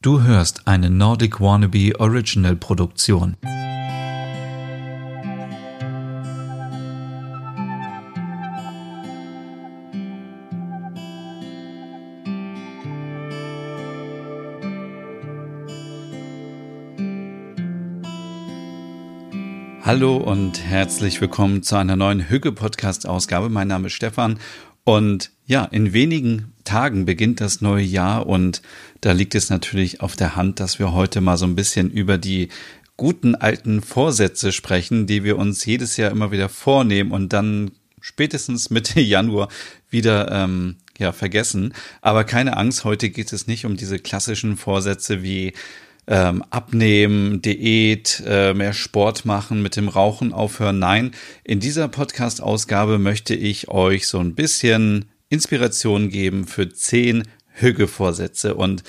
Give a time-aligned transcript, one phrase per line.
[0.00, 3.36] Du hörst eine Nordic Wannabe Original Produktion.
[19.82, 23.48] Hallo und herzlich willkommen zu einer neuen Hüge Podcast Ausgabe.
[23.48, 24.38] Mein Name ist Stefan
[24.84, 28.62] und ja, in wenigen Tagen beginnt das neue Jahr und
[29.00, 32.18] da liegt es natürlich auf der Hand, dass wir heute mal so ein bisschen über
[32.18, 32.48] die
[32.98, 37.70] guten alten Vorsätze sprechen, die wir uns jedes Jahr immer wieder vornehmen und dann
[38.00, 39.48] spätestens Mitte Januar
[39.88, 41.72] wieder ähm, ja vergessen.
[42.02, 45.54] Aber keine Angst, heute geht es nicht um diese klassischen Vorsätze wie
[46.06, 50.78] ähm, abnehmen, Diät, äh, mehr Sport machen, mit dem Rauchen aufhören.
[50.78, 51.12] Nein,
[51.44, 58.54] in dieser Podcast-Ausgabe möchte ich euch so ein bisschen Inspiration geben für zehn Hüge-Vorsätze.
[58.54, 58.82] Und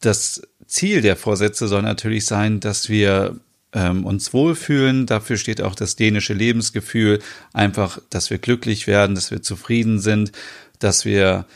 [0.00, 3.40] das Ziel der Vorsätze soll natürlich sein, dass wir
[3.72, 5.06] ähm, uns wohlfühlen.
[5.06, 7.20] Dafür steht auch das dänische Lebensgefühl.
[7.52, 10.32] Einfach, dass wir glücklich werden, dass wir zufrieden sind,
[10.78, 11.46] dass wir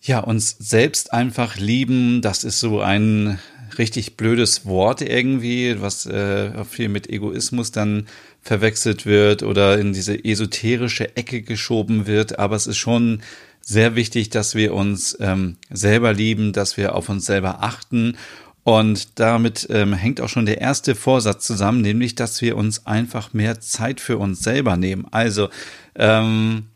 [0.00, 3.38] ja, uns selbst einfach lieben, das ist so ein
[3.78, 8.06] richtig blödes Wort irgendwie, was äh, viel mit Egoismus dann
[8.40, 12.38] verwechselt wird oder in diese esoterische Ecke geschoben wird.
[12.38, 13.22] Aber es ist schon
[13.62, 18.16] sehr wichtig, dass wir uns ähm, selber lieben, dass wir auf uns selber achten.
[18.64, 23.32] Und damit ähm, hängt auch schon der erste Vorsatz zusammen, nämlich, dass wir uns einfach
[23.32, 25.06] mehr Zeit für uns selber nehmen.
[25.10, 25.48] Also,
[25.96, 26.66] ähm,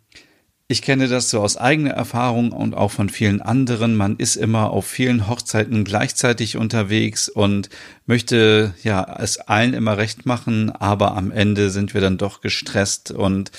[0.69, 3.95] ich kenne das so aus eigener Erfahrung und auch von vielen anderen.
[3.95, 7.69] Man ist immer auf vielen Hochzeiten gleichzeitig unterwegs und
[8.05, 13.13] möchte ja es allen immer recht machen, aber am Ende sind wir dann doch gestresst
[13.13, 13.53] und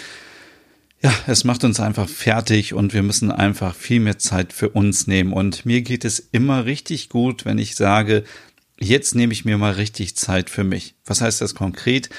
[1.02, 5.06] ja, es macht uns einfach fertig und wir müssen einfach viel mehr Zeit für uns
[5.08, 5.31] nehmen.
[5.31, 8.23] Und mir geht es immer richtig gut, wenn ich sage,
[8.80, 10.95] jetzt nehme ich mir mal richtig Zeit für mich.
[11.06, 12.09] Was heißt das konkret?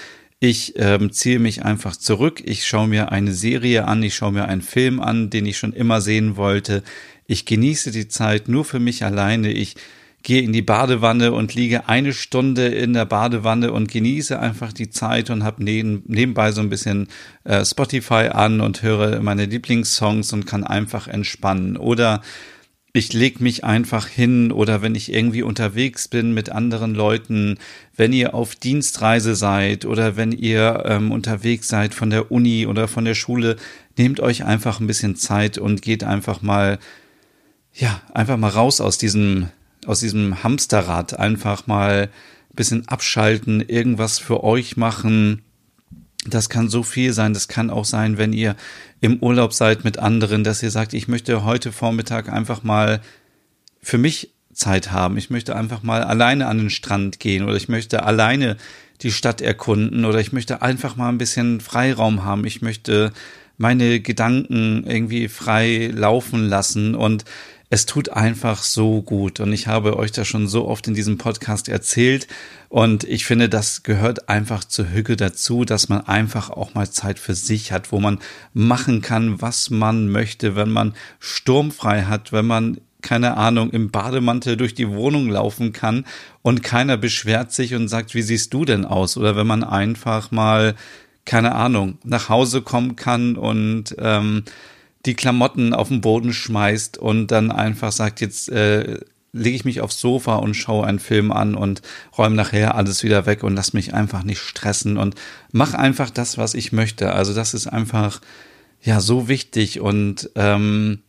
[0.41, 4.45] Ich ähm, ziehe mich einfach zurück, ich schaue mir eine Serie an, ich schaue mir
[4.45, 6.85] einen Film an, den ich schon immer sehen wollte.
[7.27, 9.51] Ich genieße die Zeit nur für mich alleine.
[9.51, 9.75] Ich
[10.23, 14.91] gehe in die Badewanne und liege eine Stunde in der Badewanne und genieße einfach die
[14.91, 17.09] Zeit und habe neben, nebenbei so ein bisschen
[17.45, 21.77] äh, Spotify an und höre meine Lieblingssongs und kann einfach entspannen.
[21.77, 22.21] Oder
[22.93, 27.59] ich leg mich einfach hin oder wenn ich irgendwie unterwegs bin mit anderen Leuten,
[27.97, 32.89] wenn ihr auf Dienstreise seid oder wenn ihr ähm, unterwegs seid von der Uni oder
[32.89, 33.57] von der Schule,
[33.97, 36.79] nehmt euch einfach ein bisschen Zeit und geht einfach mal,
[37.75, 39.49] ja, einfach mal raus aus diesem,
[39.89, 42.11] aus diesem Hamsterrad, einfach mal
[42.51, 45.43] ein bisschen abschalten, irgendwas für euch machen,
[46.27, 47.33] das kann so viel sein.
[47.33, 48.57] Das kann auch sein, wenn ihr
[49.01, 53.01] im Urlaub seid mit anderen, dass ihr sagt, ich möchte heute Vormittag einfach mal
[53.81, 55.17] für mich Zeit haben.
[55.17, 58.57] Ich möchte einfach mal alleine an den Strand gehen oder ich möchte alleine
[59.03, 62.45] die Stadt erkunden oder ich möchte einfach mal ein bisschen Freiraum haben.
[62.45, 63.13] Ich möchte
[63.57, 67.25] meine Gedanken irgendwie frei laufen lassen und
[67.71, 69.41] es tut einfach so gut.
[69.41, 72.27] Und ich habe euch das schon so oft in diesem Podcast erzählt.
[72.69, 77.19] Und ich finde, das gehört einfach zur Hücke dazu, dass man einfach auch mal Zeit
[77.19, 78.21] für sich hat, wo man
[78.55, 84.57] machen kann, was man möchte, wenn man sturmfrei hat, wenn man keine Ahnung, im Bademantel
[84.57, 86.05] durch die Wohnung laufen kann
[86.43, 89.17] und keiner beschwert sich und sagt, wie siehst du denn aus?
[89.17, 90.75] Oder wenn man einfach mal,
[91.25, 94.43] keine Ahnung, nach Hause kommen kann und ähm,
[95.07, 98.99] die Klamotten auf den Boden schmeißt und dann einfach sagt, jetzt äh,
[99.33, 101.83] lege ich mich aufs Sofa und schaue einen Film an und
[102.17, 105.15] räume nachher alles wieder weg und lass mich einfach nicht stressen und
[105.53, 107.13] mach einfach das, was ich möchte.
[107.13, 108.21] Also das ist einfach
[108.83, 111.01] ja so wichtig und ähm,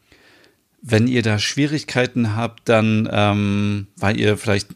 [0.82, 4.70] wenn ihr da Schwierigkeiten habt, dann ähm, weil ihr vielleicht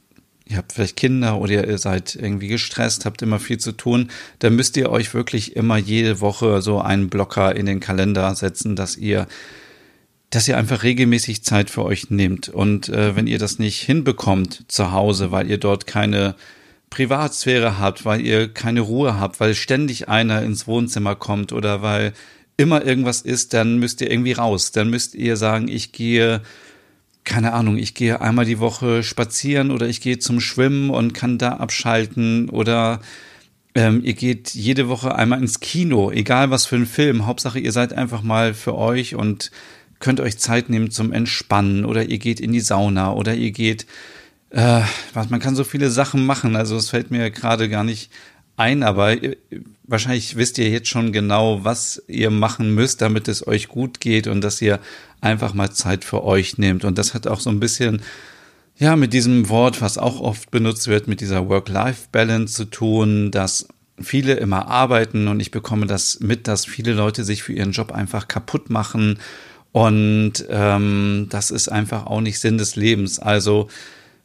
[0.46, 4.10] ihr habt vielleicht Kinder oder ihr seid irgendwie gestresst, habt immer viel zu tun,
[4.40, 8.76] dann müsst ihr euch wirklich immer jede Woche so einen Blocker in den Kalender setzen,
[8.76, 9.28] dass ihr
[10.30, 12.50] dass ihr einfach regelmäßig Zeit für euch nehmt.
[12.50, 16.34] Und äh, wenn ihr das nicht hinbekommt zu Hause, weil ihr dort keine
[16.90, 22.14] Privatsphäre habt, weil ihr keine Ruhe habt, weil ständig einer ins Wohnzimmer kommt oder weil
[22.58, 24.72] immer irgendwas ist, dann müsst ihr irgendwie raus.
[24.72, 26.42] Dann müsst ihr sagen, ich gehe
[27.24, 31.38] keine Ahnung, ich gehe einmal die Woche spazieren oder ich gehe zum Schwimmen und kann
[31.38, 33.00] da abschalten oder
[33.76, 37.26] ähm, ihr geht jede Woche einmal ins Kino, egal was für ein Film.
[37.26, 39.52] Hauptsache, ihr seid einfach mal für euch und
[40.00, 43.88] könnt euch Zeit nehmen zum Entspannen oder ihr geht in die Sauna oder ihr geht,
[44.50, 44.82] äh,
[45.14, 46.56] was, man kann so viele Sachen machen.
[46.56, 48.12] Also es fällt mir gerade gar nicht
[48.58, 49.38] ein, aber äh,
[49.84, 54.28] wahrscheinlich wisst ihr jetzt schon genau, was ihr machen müsst, damit es euch gut geht
[54.28, 54.80] und dass ihr
[55.22, 56.86] einfach mal Zeit für euch nehmt.
[56.86, 58.02] Und das hat auch so ein bisschen,
[58.78, 63.68] ja mit diesem Wort, was auch oft benutzt wird, mit dieser Work-Life-Balance zu tun, dass
[64.02, 67.92] viele immer arbeiten und ich bekomme das mit, dass viele Leute sich für ihren Job
[67.92, 69.20] einfach kaputt machen
[69.72, 73.20] und ähm, das ist einfach auch nicht Sinn des Lebens.
[73.20, 73.70] Also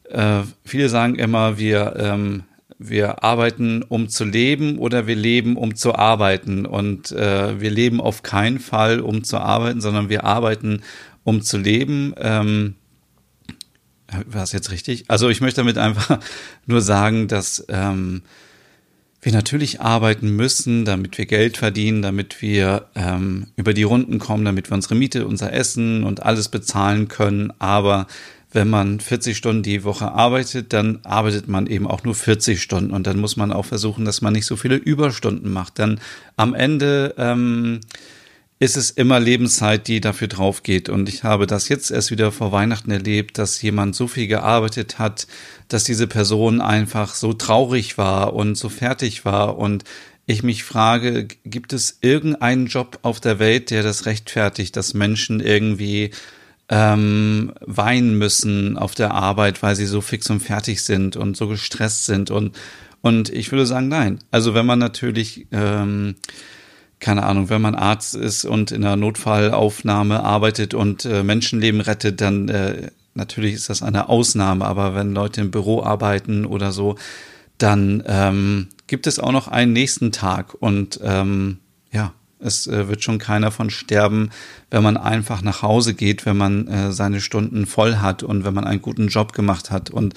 [0.09, 2.43] äh, viele sagen immer, wir ähm,
[2.79, 6.65] wir arbeiten, um zu leben oder wir leben, um zu arbeiten.
[6.65, 10.81] Und äh, wir leben auf keinen Fall, um zu arbeiten, sondern wir arbeiten,
[11.25, 12.13] um zu leben.
[12.17, 12.75] Ähm,
[14.25, 15.05] war es jetzt richtig?
[15.09, 16.19] Also ich möchte damit einfach
[16.65, 18.21] nur sagen, dass ähm,
[19.21, 24.45] wir natürlich arbeiten müssen, damit wir Geld verdienen, damit wir ähm, über die Runden kommen,
[24.45, 27.51] damit wir unsere Miete, unser Essen und alles bezahlen können.
[27.59, 28.07] Aber
[28.51, 32.91] wenn man 40 Stunden die Woche arbeitet, dann arbeitet man eben auch nur 40 Stunden
[32.91, 35.77] und dann muss man auch versuchen, dass man nicht so viele Überstunden macht.
[35.77, 35.99] Dann
[36.35, 37.81] am Ende ähm,
[38.57, 40.89] ist es immer Lebenszeit, die dafür drauf geht.
[40.89, 44.99] Und ich habe das jetzt erst wieder vor Weihnachten erlebt, dass jemand so viel gearbeitet
[44.99, 45.27] hat,
[45.69, 49.83] dass diese Person einfach so traurig war und so fertig war und
[50.25, 55.39] ich mich frage, gibt es irgendeinen Job auf der Welt, der das rechtfertigt, dass Menschen
[55.39, 56.11] irgendwie
[56.69, 61.47] ähm, weinen müssen auf der Arbeit, weil sie so fix und fertig sind und so
[61.47, 62.29] gestresst sind.
[62.29, 62.55] Und,
[63.01, 64.19] und ich würde sagen, nein.
[64.29, 66.15] Also wenn man natürlich, ähm,
[66.99, 72.21] keine Ahnung, wenn man Arzt ist und in einer Notfallaufnahme arbeitet und äh, Menschenleben rettet,
[72.21, 74.65] dann äh, natürlich ist das eine Ausnahme.
[74.65, 76.95] Aber wenn Leute im Büro arbeiten oder so,
[77.57, 80.53] dann ähm, gibt es auch noch einen nächsten Tag.
[80.53, 81.57] Und ähm,
[81.91, 84.29] ja, es äh, wird schon keiner von sterben,
[84.71, 88.53] wenn man einfach nach Hause geht, wenn man äh, seine Stunden voll hat und wenn
[88.53, 89.89] man einen guten Job gemacht hat.
[89.89, 90.13] Und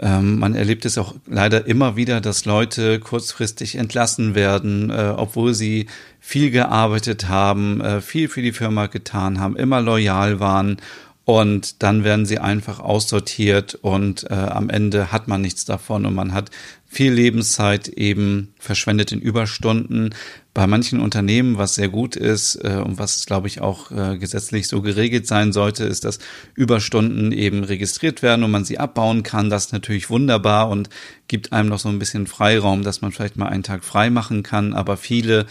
[0.00, 5.54] ähm, man erlebt es auch leider immer wieder, dass Leute kurzfristig entlassen werden, äh, obwohl
[5.54, 5.86] sie
[6.20, 10.78] viel gearbeitet haben, äh, viel für die Firma getan haben, immer loyal waren
[11.24, 16.14] und dann werden sie einfach aussortiert und äh, am Ende hat man nichts davon und
[16.14, 16.50] man hat
[16.88, 20.14] viel Lebenszeit eben verschwendet in Überstunden.
[20.54, 24.68] Bei manchen Unternehmen, was sehr gut ist äh, und was, glaube ich, auch äh, gesetzlich
[24.68, 26.18] so geregelt sein sollte, ist, dass
[26.54, 29.48] Überstunden eben registriert werden und man sie abbauen kann.
[29.48, 30.90] Das ist natürlich wunderbar und
[31.26, 34.42] gibt einem noch so ein bisschen Freiraum, dass man vielleicht mal einen Tag frei machen
[34.42, 34.74] kann.
[34.74, 35.46] Aber viele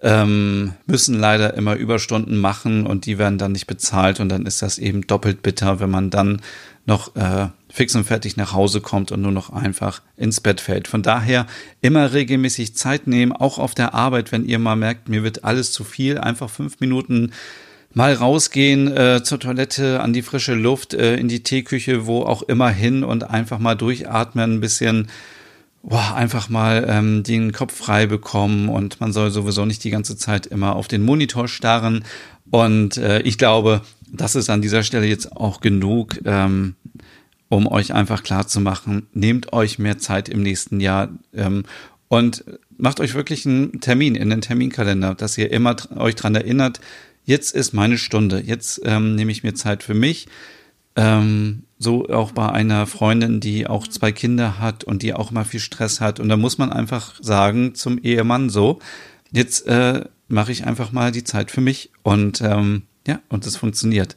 [0.00, 4.62] ähm, müssen leider immer Überstunden machen und die werden dann nicht bezahlt und dann ist
[4.62, 6.40] das eben doppelt bitter, wenn man dann
[6.86, 7.48] noch äh,
[7.78, 10.88] fix und fertig nach Hause kommt und nur noch einfach ins Bett fällt.
[10.88, 11.46] Von daher
[11.80, 15.70] immer regelmäßig Zeit nehmen, auch auf der Arbeit, wenn ihr mal merkt, mir wird alles
[15.70, 17.30] zu viel, einfach fünf Minuten
[17.94, 22.42] mal rausgehen äh, zur Toilette, an die frische Luft, äh, in die Teeküche, wo auch
[22.42, 25.06] immer hin und einfach mal durchatmen, ein bisschen
[25.84, 30.16] boah, einfach mal ähm, den Kopf frei bekommen und man soll sowieso nicht die ganze
[30.16, 32.04] Zeit immer auf den Monitor starren.
[32.50, 36.74] Und äh, ich glaube, das ist an dieser Stelle jetzt auch genug, ähm,
[37.48, 41.64] um euch einfach klar zu machen, nehmt euch mehr Zeit im nächsten Jahr ähm,
[42.08, 42.44] und
[42.76, 46.80] macht euch wirklich einen Termin in den Terminkalender, dass ihr immer euch dran erinnert,
[47.24, 50.28] jetzt ist meine Stunde, jetzt ähm, nehme ich mir Zeit für mich.
[50.96, 55.44] Ähm, so auch bei einer Freundin, die auch zwei Kinder hat und die auch immer
[55.44, 56.18] viel Stress hat.
[56.18, 58.80] Und da muss man einfach sagen zum Ehemann so,
[59.30, 63.56] jetzt äh, mache ich einfach mal die Zeit für mich und ähm, ja, und es
[63.56, 64.16] funktioniert.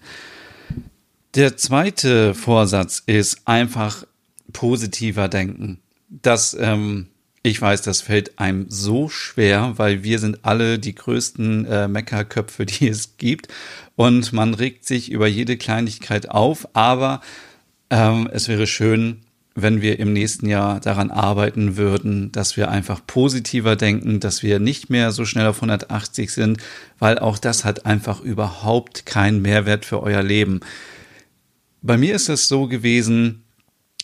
[1.35, 4.03] Der zweite Vorsatz ist einfach
[4.51, 5.79] positiver denken.
[6.09, 7.07] Das, ähm,
[7.41, 12.65] ich weiß, das fällt einem so schwer, weil wir sind alle die größten äh, Meckerköpfe,
[12.65, 13.47] die es gibt.
[13.95, 17.21] Und man regt sich über jede Kleinigkeit auf, aber
[17.89, 19.21] ähm, es wäre schön,
[19.55, 24.59] wenn wir im nächsten Jahr daran arbeiten würden, dass wir einfach positiver denken, dass wir
[24.59, 26.57] nicht mehr so schnell auf 180 sind,
[26.99, 30.59] weil auch das hat einfach überhaupt keinen Mehrwert für euer Leben.
[31.81, 33.43] Bei mir ist es so gewesen,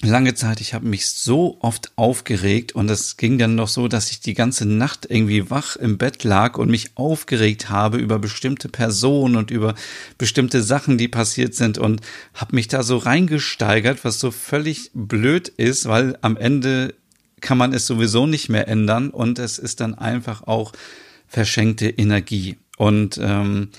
[0.01, 4.09] lange Zeit, ich habe mich so oft aufgeregt und es ging dann noch so, dass
[4.09, 8.67] ich die ganze Nacht irgendwie wach im Bett lag und mich aufgeregt habe über bestimmte
[8.67, 9.75] Personen und über
[10.17, 12.01] bestimmte Sachen, die passiert sind und
[12.33, 16.95] habe mich da so reingesteigert, was so völlig blöd ist, weil am Ende
[17.41, 20.73] kann man es sowieso nicht mehr ändern und es ist dann einfach auch
[21.27, 22.57] verschenkte Energie.
[22.77, 23.69] Und ähm,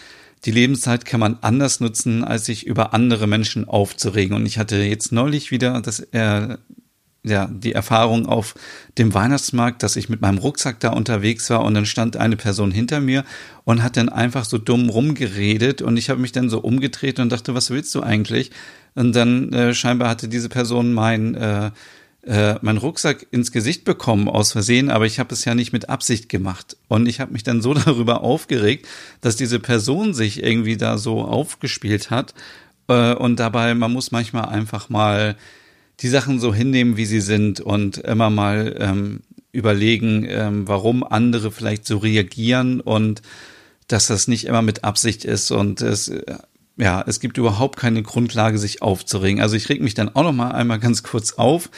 [0.45, 4.37] die Lebenszeit kann man anders nutzen, als sich über andere Menschen aufzuregen.
[4.37, 6.57] Und ich hatte jetzt neulich wieder das, äh,
[7.25, 8.55] ja, die Erfahrung auf
[8.97, 12.71] dem Weihnachtsmarkt, dass ich mit meinem Rucksack da unterwegs war und dann stand eine Person
[12.71, 13.25] hinter mir
[13.65, 17.31] und hat dann einfach so dumm rumgeredet und ich habe mich dann so umgedreht und
[17.31, 18.51] dachte, was willst du eigentlich?
[18.95, 21.71] Und dann äh, scheinbar hatte diese Person mein äh,
[22.23, 25.89] äh, meinen Rucksack ins Gesicht bekommen aus Versehen, aber ich habe es ja nicht mit
[25.89, 26.77] Absicht gemacht.
[26.89, 28.87] Und ich habe mich dann so darüber aufgeregt,
[29.21, 32.35] dass diese Person sich irgendwie da so aufgespielt hat.
[32.89, 35.37] Äh, und dabei, man muss manchmal einfach mal
[36.01, 39.21] die Sachen so hinnehmen, wie sie sind und immer mal ähm,
[39.53, 43.23] überlegen, ähm, warum andere vielleicht so reagieren und
[43.89, 46.37] dass das nicht immer mit Absicht ist und es äh,
[46.79, 49.43] ja, es gibt überhaupt keine Grundlage, sich aufzuregen.
[49.43, 51.71] Also ich reg mich dann auch noch mal einmal ganz kurz auf,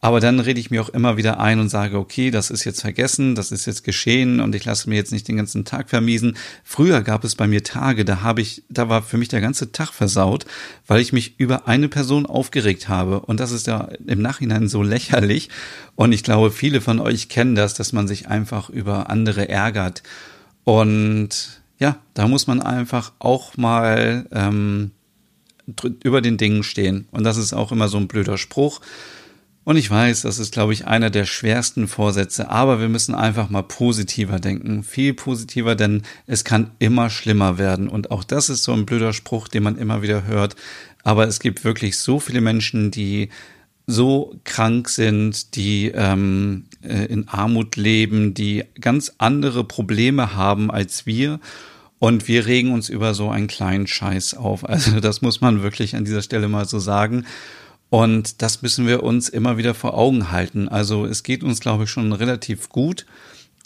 [0.00, 2.82] aber dann rede ich mir auch immer wieder ein und sage, okay, das ist jetzt
[2.82, 6.36] vergessen, das ist jetzt geschehen und ich lasse mir jetzt nicht den ganzen Tag vermiesen.
[6.62, 9.72] Früher gab es bei mir Tage, da habe ich, da war für mich der ganze
[9.72, 10.46] Tag versaut,
[10.86, 13.20] weil ich mich über eine Person aufgeregt habe.
[13.20, 15.48] Und das ist ja im Nachhinein so lächerlich.
[15.96, 20.04] Und ich glaube, viele von euch kennen das, dass man sich einfach über andere ärgert.
[20.62, 24.92] Und ja, da muss man einfach auch mal ähm,
[26.04, 27.08] über den Dingen stehen.
[27.10, 28.80] Und das ist auch immer so ein blöder Spruch.
[29.68, 33.50] Und ich weiß, das ist, glaube ich, einer der schwersten Vorsätze, aber wir müssen einfach
[33.50, 37.86] mal positiver denken, viel positiver, denn es kann immer schlimmer werden.
[37.86, 40.56] Und auch das ist so ein blöder Spruch, den man immer wieder hört.
[41.04, 43.28] Aber es gibt wirklich so viele Menschen, die
[43.86, 51.04] so krank sind, die ähm, äh, in Armut leben, die ganz andere Probleme haben als
[51.04, 51.40] wir.
[51.98, 54.66] Und wir regen uns über so einen kleinen Scheiß auf.
[54.66, 57.26] Also das muss man wirklich an dieser Stelle mal so sagen.
[57.90, 60.68] Und das müssen wir uns immer wieder vor Augen halten.
[60.68, 63.06] Also es geht uns, glaube ich, schon relativ gut.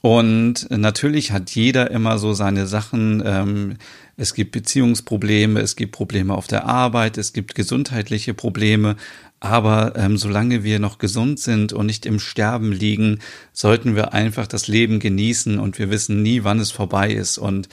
[0.02, 3.22] Und natürlich hat jeder immer so seine Sachen.
[3.24, 3.76] Ähm,
[4.16, 8.96] es gibt Beziehungsprobleme, es gibt Probleme auf der Arbeit, es gibt gesundheitliche Probleme.
[9.38, 13.20] Aber ähm, solange wir noch gesund sind und nicht im Sterben liegen,
[13.52, 17.38] sollten wir einfach das Leben genießen und wir wissen nie, wann es vorbei ist.
[17.38, 17.68] Und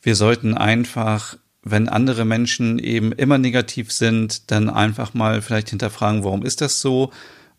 [0.00, 6.24] wir sollten einfach wenn andere Menschen eben immer negativ sind, dann einfach mal vielleicht hinterfragen,
[6.24, 7.12] warum ist das so?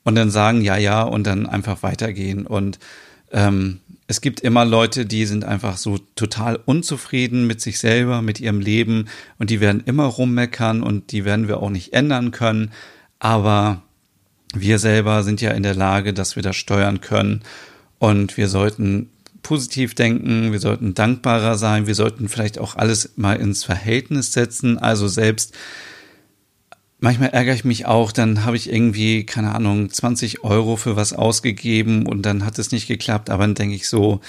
[0.03, 2.45] Und dann sagen, ja, ja, und dann einfach weitergehen.
[2.45, 2.79] Und
[3.31, 8.41] ähm, es gibt immer Leute, die sind einfach so total unzufrieden mit sich selber, mit
[8.41, 9.07] ihrem Leben
[9.39, 12.72] und die werden immer rummeckern und die werden wir auch nicht ändern können.
[13.19, 13.81] Aber
[14.53, 17.41] wir selber sind ja in der Lage, dass wir das steuern können
[17.98, 19.10] und wir sollten
[19.43, 24.77] positiv denken, wir sollten dankbarer sein, wir sollten vielleicht auch alles mal ins Verhältnis setzen.
[24.77, 25.53] Also selbst
[27.00, 31.13] manchmal ärgere ich mich auch, dann habe ich irgendwie, keine Ahnung, 20 Euro für was
[31.13, 34.21] ausgegeben und dann hat es nicht geklappt, aber dann denke ich so,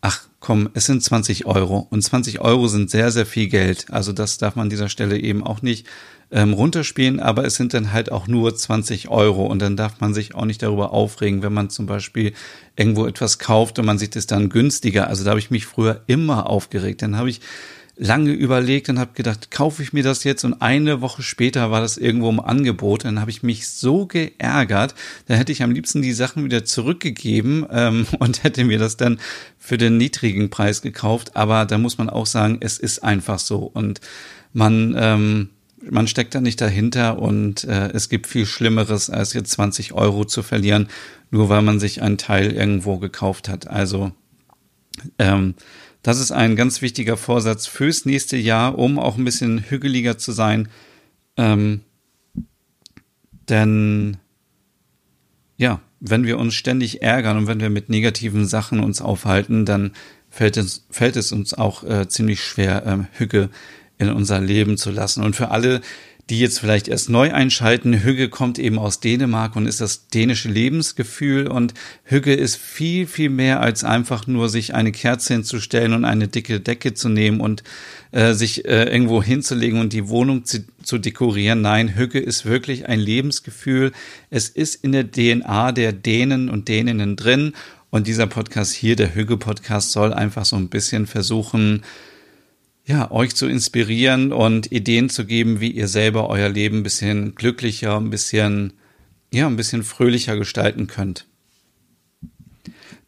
[0.00, 3.86] ach komm, es sind 20 Euro und 20 Euro sind sehr, sehr viel Geld.
[3.90, 5.86] Also das darf man an dieser Stelle eben auch nicht
[6.32, 10.14] ähm, runterspielen, aber es sind dann halt auch nur 20 Euro und dann darf man
[10.14, 12.32] sich auch nicht darüber aufregen, wenn man zum Beispiel
[12.74, 15.08] irgendwo etwas kauft und man sieht es dann günstiger.
[15.08, 17.02] Also da habe ich mich früher immer aufgeregt.
[17.02, 17.40] Dann habe ich
[17.96, 20.44] lange überlegt und habe gedacht, kaufe ich mir das jetzt?
[20.44, 23.04] Und eine Woche später war das irgendwo im Angebot.
[23.04, 24.94] Dann habe ich mich so geärgert,
[25.26, 29.20] da hätte ich am liebsten die Sachen wieder zurückgegeben ähm, und hätte mir das dann
[29.58, 31.36] für den niedrigen Preis gekauft.
[31.36, 33.70] Aber da muss man auch sagen, es ist einfach so.
[33.72, 34.00] Und
[34.54, 35.48] man ähm,
[35.90, 40.24] man steckt da nicht dahinter und äh, es gibt viel Schlimmeres, als jetzt 20 Euro
[40.24, 40.88] zu verlieren,
[41.30, 43.66] nur weil man sich einen Teil irgendwo gekauft hat.
[43.66, 44.12] Also
[45.18, 45.54] ähm,
[46.02, 50.32] das ist ein ganz wichtiger Vorsatz fürs nächste Jahr, um auch ein bisschen hügeliger zu
[50.32, 50.68] sein.
[51.36, 51.80] Ähm,
[53.48, 54.18] denn
[55.56, 59.92] ja, wenn wir uns ständig ärgern und wenn wir mit negativen Sachen uns aufhalten, dann
[60.28, 63.50] fällt es, fällt es uns auch äh, ziemlich schwer, ähm, Hüge
[63.98, 65.22] in unser Leben zu lassen.
[65.22, 65.80] Und für alle,
[66.30, 70.48] die jetzt vielleicht erst neu einschalten, Hügge kommt eben aus Dänemark und ist das dänische
[70.48, 71.46] Lebensgefühl.
[71.46, 76.28] Und Hügge ist viel, viel mehr als einfach nur sich eine Kerze hinzustellen und eine
[76.28, 77.64] dicke Decke zu nehmen und
[78.12, 81.60] äh, sich äh, irgendwo hinzulegen und die Wohnung zu, zu dekorieren.
[81.60, 83.92] Nein, Hügge ist wirklich ein Lebensgefühl.
[84.30, 87.52] Es ist in der DNA der Dänen und Däninnen drin.
[87.90, 91.82] Und dieser Podcast hier, der Hügge-Podcast, soll einfach so ein bisschen versuchen,
[92.84, 97.34] ja, euch zu inspirieren und Ideen zu geben, wie ihr selber euer Leben ein bisschen
[97.34, 98.72] glücklicher, ein bisschen,
[99.32, 101.26] ja, ein bisschen fröhlicher gestalten könnt.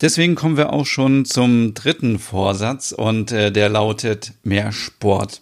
[0.00, 5.40] Deswegen kommen wir auch schon zum dritten Vorsatz und äh, der lautet mehr Sport.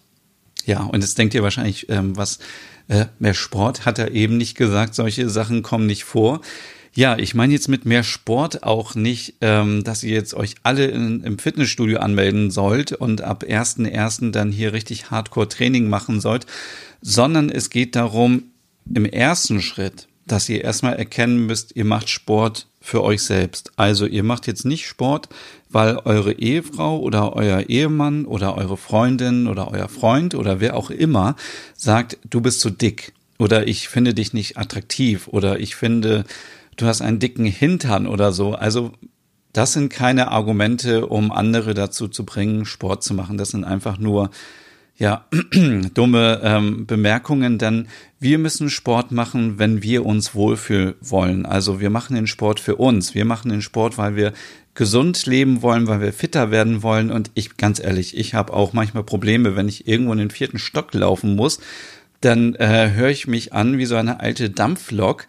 [0.65, 2.39] Ja, und jetzt denkt ihr wahrscheinlich, ähm, was
[2.89, 6.41] äh, mehr Sport hat er eben nicht gesagt, solche Sachen kommen nicht vor.
[6.95, 10.87] Ja, ich meine jetzt mit mehr Sport auch nicht, ähm, dass ihr jetzt euch alle
[10.87, 14.31] in, im Fitnessstudio anmelden sollt und ab 1.1.
[14.31, 16.47] dann hier richtig Hardcore-Training machen sollt,
[17.01, 18.45] sondern es geht darum,
[18.93, 23.73] im ersten Schritt, dass ihr erstmal erkennen müsst, ihr macht Sport für euch selbst.
[23.77, 25.29] Also ihr macht jetzt nicht Sport,
[25.71, 30.91] weil eure Ehefrau oder euer Ehemann oder eure Freundin oder euer Freund oder wer auch
[30.91, 31.37] immer
[31.75, 36.25] sagt, du bist zu dick oder ich finde dich nicht attraktiv oder ich finde
[36.77, 38.55] du hast einen dicken Hintern oder so.
[38.55, 38.93] Also
[39.53, 43.37] das sind keine Argumente, um andere dazu zu bringen, Sport zu machen.
[43.37, 44.31] Das sind einfach nur
[44.97, 45.27] ja,
[45.95, 47.89] dumme ähm, Bemerkungen, denn
[48.21, 51.47] wir müssen Sport machen, wenn wir uns wohlfühlen wollen.
[51.47, 53.15] Also wir machen den Sport für uns.
[53.15, 54.33] Wir machen den Sport, weil wir
[54.75, 57.11] gesund leben wollen, weil wir fitter werden wollen.
[57.11, 60.59] Und ich, ganz ehrlich, ich habe auch manchmal Probleme, wenn ich irgendwo in den vierten
[60.59, 61.59] Stock laufen muss,
[62.21, 65.27] dann äh, höre ich mich an wie so eine alte Dampflok.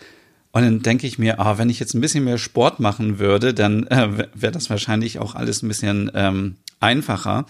[0.53, 3.55] Und dann denke ich mir, ah, wenn ich jetzt ein bisschen mehr Sport machen würde,
[3.55, 7.47] dann äh, wäre das wahrscheinlich auch alles ein bisschen ähm, einfacher.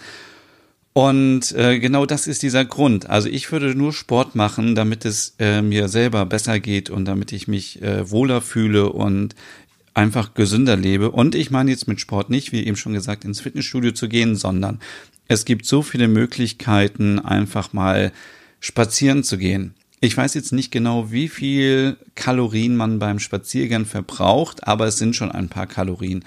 [0.94, 3.10] Und äh, genau das ist dieser Grund.
[3.10, 7.32] Also ich würde nur Sport machen, damit es äh, mir selber besser geht und damit
[7.32, 9.34] ich mich äh, wohler fühle und
[9.92, 11.10] einfach gesünder lebe.
[11.10, 14.34] Und ich meine jetzt mit Sport nicht, wie eben schon gesagt, ins Fitnessstudio zu gehen,
[14.34, 14.80] sondern
[15.28, 18.12] es gibt so viele Möglichkeiten, einfach mal
[18.60, 19.74] spazieren zu gehen.
[20.04, 25.16] Ich weiß jetzt nicht genau, wie viel Kalorien man beim Spaziergehen verbraucht, aber es sind
[25.16, 26.26] schon ein paar Kalorien.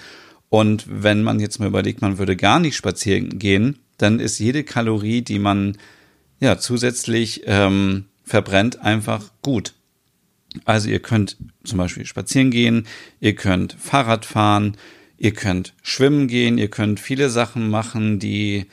[0.49, 4.63] Und wenn man jetzt mal überlegt, man würde gar nicht spazieren gehen, dann ist jede
[4.63, 5.77] Kalorie, die man
[6.39, 9.75] ja zusätzlich ähm, verbrennt, einfach gut.
[10.65, 12.87] Also ihr könnt zum Beispiel spazieren gehen,
[13.19, 14.75] ihr könnt Fahrrad fahren,
[15.19, 18.65] ihr könnt schwimmen gehen, ihr könnt viele Sachen machen, die,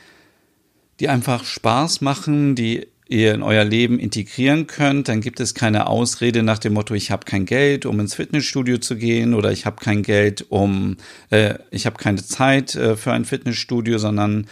[0.99, 5.87] die einfach Spaß machen, die ihr in euer Leben integrieren könnt, dann gibt es keine
[5.87, 9.65] Ausrede nach dem Motto, ich habe kein Geld, um ins Fitnessstudio zu gehen oder ich
[9.65, 10.97] habe kein Geld, um,
[11.29, 14.47] äh, ich habe keine Zeit äh, für ein Fitnessstudio, sondern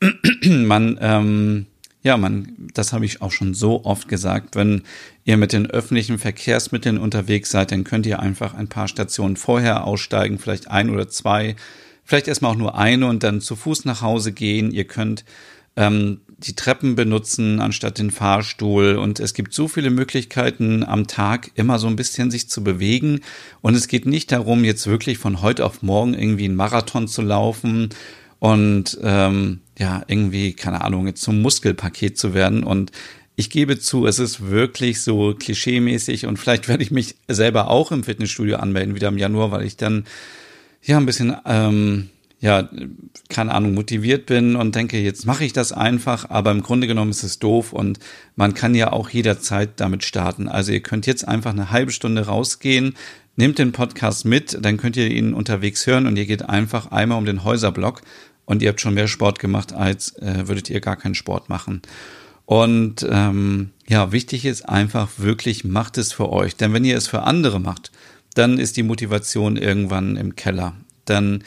[0.44, 1.66] man, ähm,
[2.02, 4.82] ja, man, das habe ich auch schon so oft gesagt, wenn
[5.24, 9.84] ihr mit den öffentlichen Verkehrsmitteln unterwegs seid, dann könnt ihr einfach ein paar Stationen vorher
[9.84, 11.56] aussteigen, vielleicht ein oder zwei,
[12.04, 14.70] vielleicht erstmal auch nur eine und dann zu Fuß nach Hause gehen.
[14.70, 15.24] Ihr könnt
[15.76, 18.96] ähm, die Treppen benutzen anstatt den Fahrstuhl.
[18.96, 23.20] Und es gibt so viele Möglichkeiten am Tag, immer so ein bisschen sich zu bewegen.
[23.60, 27.22] Und es geht nicht darum, jetzt wirklich von heute auf morgen irgendwie einen Marathon zu
[27.22, 27.90] laufen
[28.38, 32.62] und ähm, ja, irgendwie, keine Ahnung, jetzt zum Muskelpaket zu werden.
[32.62, 32.92] Und
[33.34, 37.92] ich gebe zu, es ist wirklich so klischeemäßig und vielleicht werde ich mich selber auch
[37.92, 40.06] im Fitnessstudio anmelden, wieder im Januar, weil ich dann
[40.82, 42.68] ja ein bisschen ähm, ja,
[43.28, 47.10] keine Ahnung, motiviert bin und denke, jetzt mache ich das einfach, aber im Grunde genommen
[47.10, 47.98] ist es doof und
[48.36, 50.48] man kann ja auch jederzeit damit starten.
[50.48, 52.94] Also ihr könnt jetzt einfach eine halbe Stunde rausgehen,
[53.34, 57.18] nehmt den Podcast mit, dann könnt ihr ihn unterwegs hören und ihr geht einfach einmal
[57.18, 58.02] um den Häuserblock
[58.44, 61.82] und ihr habt schon mehr Sport gemacht, als äh, würdet ihr gar keinen Sport machen.
[62.46, 66.56] Und ähm, ja, wichtig ist einfach wirklich, macht es für euch.
[66.56, 67.90] Denn wenn ihr es für andere macht,
[68.34, 70.74] dann ist die Motivation irgendwann im Keller.
[71.04, 71.44] Dann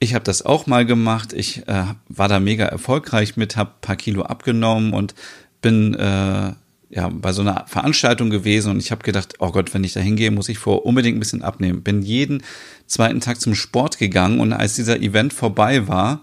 [0.00, 1.32] ich habe das auch mal gemacht.
[1.32, 5.14] Ich äh, war da mega erfolgreich mit, habe paar Kilo abgenommen und
[5.60, 6.52] bin äh,
[6.90, 10.00] ja bei so einer Veranstaltung gewesen und ich habe gedacht, oh Gott, wenn ich da
[10.00, 11.82] hingehe, muss ich vor unbedingt ein bisschen abnehmen.
[11.82, 12.42] Bin jeden
[12.86, 16.22] zweiten Tag zum Sport gegangen und als dieser Event vorbei war,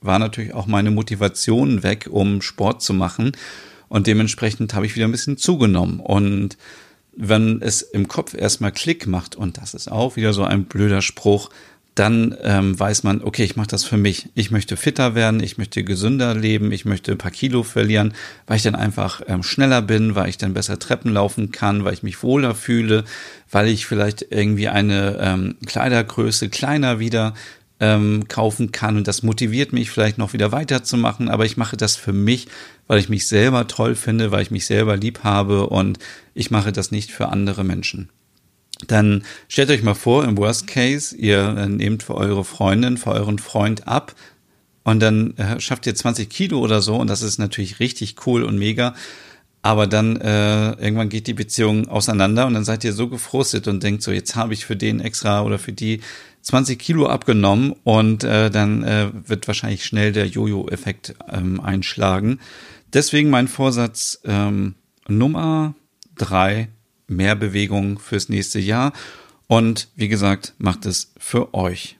[0.00, 3.32] war natürlich auch meine Motivation weg, um Sport zu machen
[3.88, 6.56] und dementsprechend habe ich wieder ein bisschen zugenommen und
[7.18, 11.00] wenn es im Kopf erstmal Klick macht und das ist auch wieder so ein blöder
[11.00, 11.48] Spruch,
[11.96, 14.28] dann ähm, weiß man, okay, ich mache das für mich.
[14.34, 18.12] Ich möchte fitter werden, ich möchte gesünder leben, ich möchte ein paar Kilo verlieren,
[18.46, 21.94] weil ich dann einfach ähm, schneller bin, weil ich dann besser Treppen laufen kann, weil
[21.94, 23.04] ich mich wohler fühle,
[23.50, 27.32] weil ich vielleicht irgendwie eine ähm, Kleidergröße kleiner wieder
[27.80, 31.96] ähm, kaufen kann und das motiviert mich vielleicht noch wieder weiterzumachen, aber ich mache das
[31.96, 32.48] für mich,
[32.86, 35.98] weil ich mich selber toll finde, weil ich mich selber lieb habe und
[36.34, 38.10] ich mache das nicht für andere Menschen
[38.86, 43.10] dann stellt euch mal vor, im Worst Case, ihr äh, nehmt für eure Freundin, für
[43.10, 44.14] euren Freund ab
[44.84, 48.42] und dann äh, schafft ihr 20 Kilo oder so und das ist natürlich richtig cool
[48.44, 48.94] und mega.
[49.62, 53.82] Aber dann äh, irgendwann geht die Beziehung auseinander und dann seid ihr so gefrustet und
[53.82, 56.02] denkt so, jetzt habe ich für den extra oder für die
[56.42, 62.38] 20 Kilo abgenommen und äh, dann äh, wird wahrscheinlich schnell der Jojo-Effekt ähm, einschlagen.
[62.92, 64.76] Deswegen mein Vorsatz ähm,
[65.08, 65.74] Nummer
[66.14, 66.68] drei,
[67.06, 68.92] mehr Bewegung fürs nächste Jahr.
[69.46, 71.96] Und wie gesagt, macht es für euch.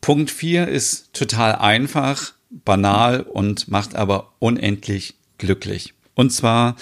[0.00, 5.94] Punkt 4 ist total einfach, banal und macht aber unendlich glücklich.
[6.14, 6.76] Und zwar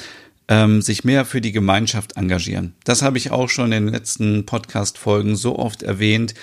[0.49, 2.75] ähm, sich mehr für die Gemeinschaft engagieren.
[2.85, 6.35] Das habe ich auch schon in den letzten Podcast-Folgen so oft erwähnt.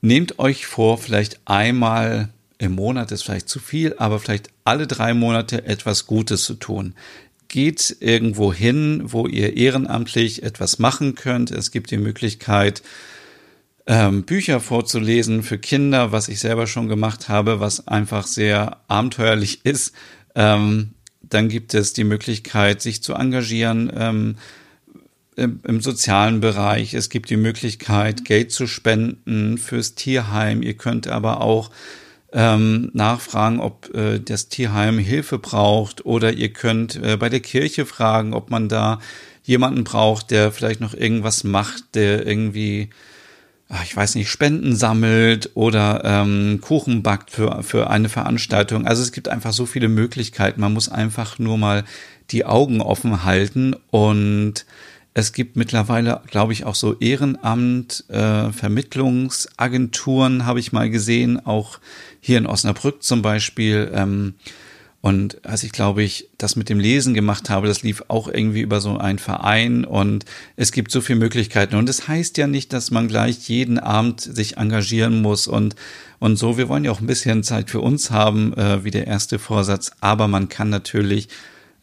[0.00, 5.14] Nehmt euch vor, vielleicht einmal im Monat ist vielleicht zu viel, aber vielleicht alle drei
[5.14, 6.94] Monate etwas Gutes zu tun
[7.50, 11.50] geht irgendwo hin, wo ihr ehrenamtlich etwas machen könnt.
[11.50, 12.82] Es gibt die Möglichkeit,
[13.86, 19.60] ähm, Bücher vorzulesen für Kinder, was ich selber schon gemacht habe, was einfach sehr abenteuerlich
[19.64, 19.92] ist.
[20.34, 24.36] Ähm, dann gibt es die Möglichkeit, sich zu engagieren ähm,
[25.36, 26.94] im, im, sozialen Bereich.
[26.94, 30.62] Es gibt die Möglichkeit, Geld zu spenden fürs Tierheim.
[30.62, 31.70] Ihr könnt aber auch
[32.32, 37.86] ähm, nachfragen, ob äh, das Tierheim Hilfe braucht oder ihr könnt äh, bei der Kirche
[37.86, 39.00] fragen, ob man da
[39.42, 42.90] jemanden braucht, der vielleicht noch irgendwas macht, der irgendwie
[43.70, 48.86] ach, ich weiß nicht, Spenden sammelt oder ähm, Kuchen backt für, für eine Veranstaltung.
[48.86, 50.60] Also es gibt einfach so viele Möglichkeiten.
[50.60, 51.84] Man muss einfach nur mal
[52.30, 54.66] die Augen offen halten und
[55.12, 61.80] es gibt mittlerweile, glaube ich, auch so Ehrenamt, äh, Vermittlungsagenturen habe ich mal gesehen, auch
[62.20, 63.90] hier in Osnabrück zum Beispiel.
[63.94, 64.34] Ähm,
[65.02, 68.60] und als ich, glaube ich, das mit dem Lesen gemacht habe, das lief auch irgendwie
[68.60, 71.76] über so einen Verein und es gibt so viele Möglichkeiten.
[71.76, 75.74] Und es das heißt ja nicht, dass man gleich jeden Abend sich engagieren muss und,
[76.18, 76.58] und so.
[76.58, 79.90] Wir wollen ja auch ein bisschen Zeit für uns haben, äh, wie der erste Vorsatz.
[80.00, 81.28] Aber man kann natürlich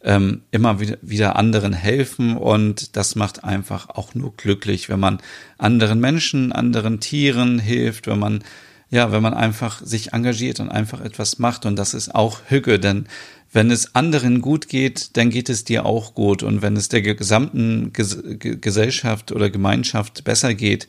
[0.04, 5.18] ähm, immer wieder, wieder anderen helfen und das macht einfach auch nur glücklich, wenn man
[5.58, 8.44] anderen Menschen, anderen Tieren hilft, wenn man
[8.90, 12.78] ja, wenn man einfach sich engagiert und einfach etwas macht und das ist auch Hücke,
[12.78, 13.06] denn
[13.52, 16.42] wenn es anderen gut geht, dann geht es dir auch gut.
[16.42, 20.86] Und wenn es der gesamten Ges Gesellschaft oder Gemeinschaft besser geht,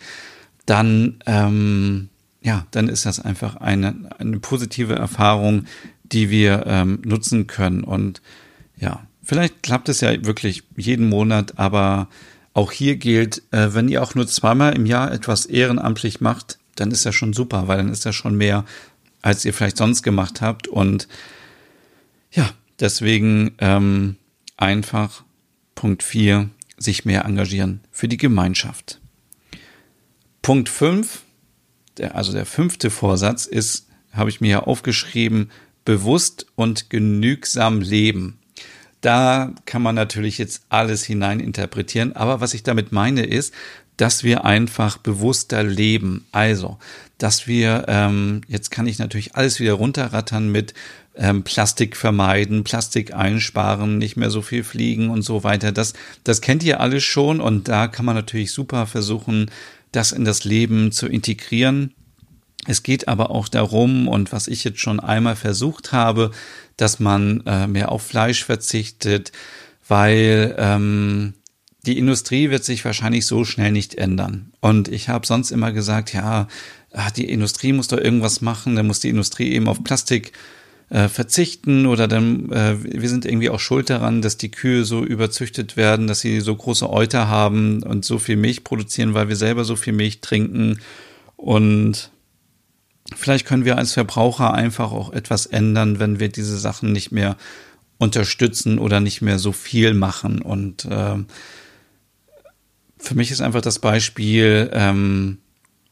[0.66, 2.10] dann ähm,
[2.42, 5.66] ja, dann ist das einfach eine eine positive Erfahrung,
[6.04, 7.84] die wir ähm, nutzen können.
[7.84, 8.22] Und
[8.78, 12.10] ja, vielleicht klappt es ja wirklich jeden Monat, aber
[12.54, 16.92] auch hier gilt, äh, wenn ihr auch nur zweimal im Jahr etwas ehrenamtlich macht, dann
[16.92, 18.65] ist das schon super, weil dann ist das schon mehr,
[19.22, 20.68] als ihr vielleicht sonst gemacht habt.
[20.68, 21.08] Und
[22.32, 24.15] ja, deswegen ähm,
[24.58, 25.24] einfach
[25.76, 29.00] Punkt 4, sich mehr engagieren für die Gemeinschaft.
[30.42, 31.22] Punkt 5,
[31.98, 35.52] der, also der fünfte Vorsatz ist, habe ich mir ja aufgeschrieben,
[35.86, 38.39] bewusst und genügsam leben.
[39.02, 43.54] Da kann man natürlich jetzt alles hineininterpretieren, aber was ich damit meine ist,
[44.00, 46.26] dass wir einfach bewusster leben.
[46.32, 46.78] Also,
[47.18, 50.74] dass wir, ähm, jetzt kann ich natürlich alles wieder runterrattern mit
[51.16, 55.74] ähm, Plastik vermeiden, Plastik einsparen, nicht mehr so viel fliegen und so weiter.
[55.74, 59.52] Das, das kennt ihr alles schon und da kann man natürlich super versuchen,
[59.92, 61.94] das in das Leben zu integrieren.
[62.68, 66.32] Es geht aber auch darum, und was ich jetzt schon einmal versucht habe,
[66.78, 69.34] dass man äh, mehr auf Fleisch verzichtet,
[69.90, 71.34] weil ähm,
[71.86, 74.52] die Industrie wird sich wahrscheinlich so schnell nicht ändern.
[74.60, 76.48] Und ich habe sonst immer gesagt, ja,
[76.92, 80.34] ah, die Industrie muss doch irgendwas machen, dann muss die Industrie eben auf Plastik
[80.89, 85.04] äh, verzichten oder dann, äh, wir sind irgendwie auch schuld daran, dass die Kühe so
[85.04, 89.36] überzüchtet werden, dass sie so große Euter haben und so viel Milch produzieren, weil wir
[89.36, 90.80] selber so viel Milch trinken.
[91.38, 92.10] Und
[93.15, 97.38] vielleicht können wir als Verbraucher einfach auch etwas ändern, wenn wir diese Sachen nicht mehr
[98.00, 100.42] unterstützen oder nicht mehr so viel machen.
[100.42, 101.18] Und äh,
[103.00, 105.40] für mich ist einfach das Beispiel, ähm,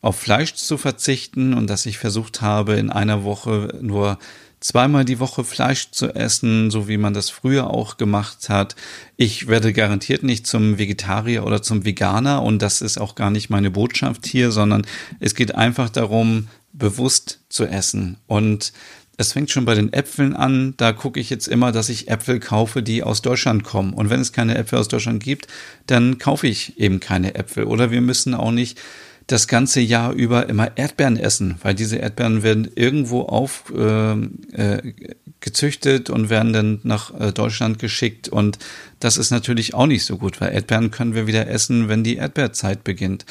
[0.02, 4.20] auf Fleisch zu verzichten und dass ich versucht habe, in einer Woche nur
[4.60, 8.76] zweimal die Woche Fleisch zu essen, so wie man das früher auch gemacht hat.
[9.16, 13.50] Ich werde garantiert nicht zum Vegetarier oder zum Veganer und das ist auch gar nicht
[13.50, 14.86] meine Botschaft hier, sondern
[15.20, 18.18] es geht einfach darum, bewusst zu essen.
[18.28, 18.74] Und
[19.18, 20.76] es fängt schon bei den Äpfeln an.
[20.78, 23.94] Da gucke ich jetzt immer, dass ich Äpfel kaufe, die aus Deutschland kommen.
[23.94, 25.48] Und wenn es keine Äpfel aus Deutschland gibt,
[25.88, 27.64] dann kaufe ich eben keine Äpfel.
[27.64, 28.80] Oder wir müssen auch nicht
[29.26, 34.94] das ganze Jahr über immer Erdbeeren essen, weil diese Erdbeeren werden irgendwo auf äh, äh,
[35.42, 38.30] gezüchtet und werden dann nach äh, Deutschland geschickt.
[38.30, 38.60] Und
[39.00, 42.18] das ist natürlich auch nicht so gut, weil Erdbeeren können wir wieder essen, wenn die
[42.18, 43.26] Erdbeerzeit beginnt.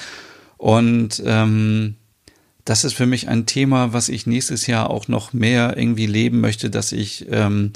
[0.59, 1.95] Und ähm,
[2.67, 6.41] das ist für mich ein Thema, was ich nächstes Jahr auch noch mehr irgendwie leben
[6.41, 7.73] möchte, dass ich ähm,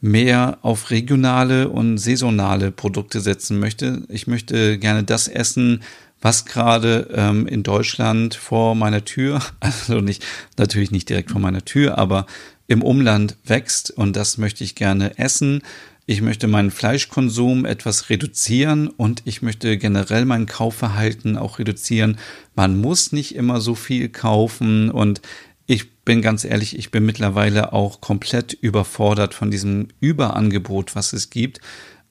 [0.00, 4.04] mehr auf regionale und saisonale Produkte setzen möchte.
[4.08, 5.82] Ich möchte gerne das essen,
[6.20, 10.24] was gerade ähm, in Deutschland vor meiner Tür, also nicht
[10.56, 12.26] natürlich nicht direkt vor meiner Tür, aber
[12.68, 15.62] im Umland wächst und das möchte ich gerne essen.
[16.10, 22.16] Ich möchte meinen Fleischkonsum etwas reduzieren und ich möchte generell mein Kaufverhalten auch reduzieren.
[22.54, 25.20] Man muss nicht immer so viel kaufen und
[25.66, 31.28] ich bin ganz ehrlich, ich bin mittlerweile auch komplett überfordert von diesem Überangebot, was es
[31.28, 31.60] gibt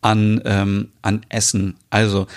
[0.01, 1.73] an, ähm, an Essen.
[1.89, 2.27] Also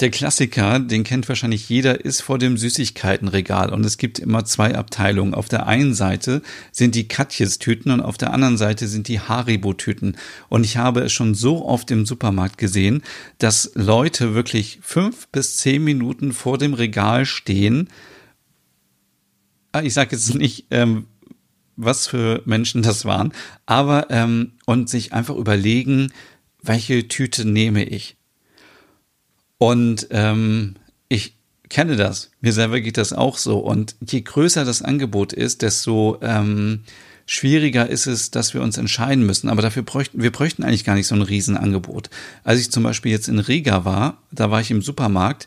[0.00, 4.74] der Klassiker, den kennt wahrscheinlich jeder, ist vor dem Süßigkeitenregal und es gibt immer zwei
[4.74, 5.32] Abteilungen.
[5.34, 10.16] Auf der einen Seite sind die Katjes-Tüten und auf der anderen Seite sind die Haribo-Tüten.
[10.48, 13.02] Und ich habe es schon so oft im Supermarkt gesehen,
[13.38, 17.88] dass Leute wirklich fünf bis zehn Minuten vor dem Regal stehen.
[19.72, 21.06] Ah, ich sage jetzt nicht, ähm,
[21.76, 23.32] was für Menschen das waren,
[23.66, 26.12] aber ähm, und sich einfach überlegen,
[26.62, 28.16] welche Tüte nehme ich.
[29.58, 30.76] Und ähm,
[31.08, 31.36] ich
[31.68, 32.30] kenne das.
[32.40, 33.58] Mir selber geht das auch so.
[33.58, 36.80] Und je größer das Angebot ist, desto ähm,
[37.26, 39.48] schwieriger ist es, dass wir uns entscheiden müssen.
[39.48, 42.10] Aber dafür bräuchten wir bräuchten eigentlich gar nicht so ein Riesenangebot.
[42.44, 45.46] Als ich zum Beispiel jetzt in Riga war, da war ich im Supermarkt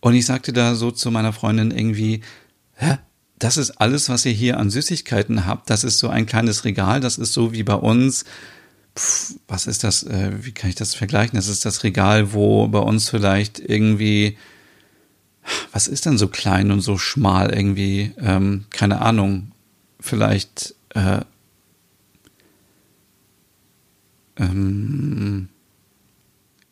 [0.00, 2.22] und ich sagte da so zu meiner Freundin irgendwie,
[2.74, 2.98] hä?
[3.40, 5.70] Das ist alles, was ihr hier an Süßigkeiten habt.
[5.70, 6.98] Das ist so ein kleines Regal.
[6.98, 8.24] Das ist so wie bei uns.
[9.46, 10.02] Was ist das?
[10.02, 11.36] Äh, wie kann ich das vergleichen?
[11.36, 14.36] Das ist das Regal, wo bei uns vielleicht irgendwie
[15.72, 18.12] was ist denn so klein und so schmal irgendwie?
[18.18, 19.52] Ähm, keine Ahnung.
[20.00, 21.20] Vielleicht äh,
[24.36, 25.48] ähm,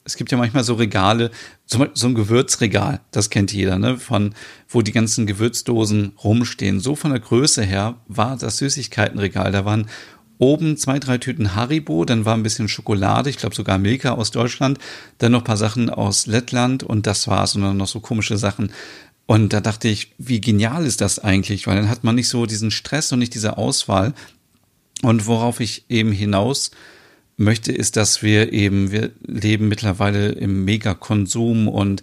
[0.05, 1.33] es gibt ja manchmal so Regale,
[1.65, 3.99] so, so ein Gewürzregal, das kennt jeder, ne?
[3.99, 4.35] Von
[4.69, 6.79] wo die ganzen Gewürzdosen rumstehen.
[6.79, 9.51] So von der Größe her war das Süßigkeitenregal.
[9.51, 9.89] Da waren
[10.39, 14.31] oben zwei, drei Tüten Haribo, dann war ein bisschen Schokolade, ich glaube sogar Milka aus
[14.31, 14.79] Deutschland,
[15.19, 18.37] dann noch ein paar Sachen aus Lettland und das war's und dann noch so komische
[18.37, 18.73] Sachen.
[19.27, 21.67] Und da dachte ich, wie genial ist das eigentlich?
[21.67, 24.15] Weil dann hat man nicht so diesen Stress und nicht diese Auswahl.
[25.03, 26.71] Und worauf ich eben hinaus
[27.37, 32.03] möchte, ist, dass wir eben, wir leben mittlerweile im Megakonsum und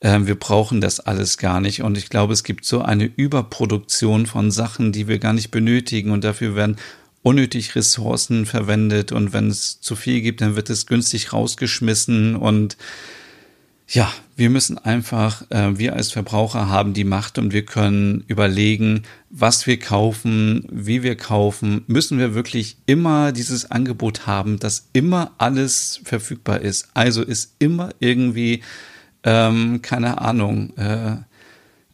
[0.00, 1.82] äh, wir brauchen das alles gar nicht.
[1.82, 6.10] Und ich glaube, es gibt so eine Überproduktion von Sachen, die wir gar nicht benötigen
[6.10, 6.76] und dafür werden
[7.24, 12.76] unnötig Ressourcen verwendet und wenn es zu viel gibt, dann wird es günstig rausgeschmissen und
[13.88, 19.02] ja, wir müssen einfach, äh, wir als Verbraucher haben die Macht und wir können überlegen,
[19.30, 21.82] was wir kaufen, wie wir kaufen.
[21.86, 26.88] Müssen wir wirklich immer dieses Angebot haben, dass immer alles verfügbar ist.
[26.94, 28.62] Also ist immer irgendwie,
[29.22, 31.16] ähm, keine Ahnung, äh,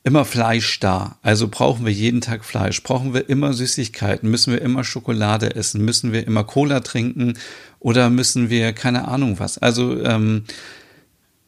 [0.02, 1.18] immer Fleisch da.
[1.22, 2.82] Also brauchen wir jeden Tag Fleisch.
[2.82, 4.30] Brauchen wir immer Süßigkeiten?
[4.30, 5.84] Müssen wir immer Schokolade essen?
[5.84, 7.34] Müssen wir immer Cola trinken?
[7.80, 9.58] Oder müssen wir keine Ahnung was?
[9.58, 10.44] Also ähm,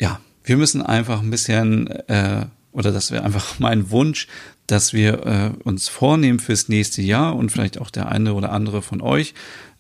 [0.00, 4.28] ja, wir müssen einfach ein bisschen, äh, oder das wäre einfach mein Wunsch,
[4.66, 8.82] dass wir äh, uns vornehmen fürs nächste Jahr und vielleicht auch der eine oder andere
[8.82, 9.34] von euch,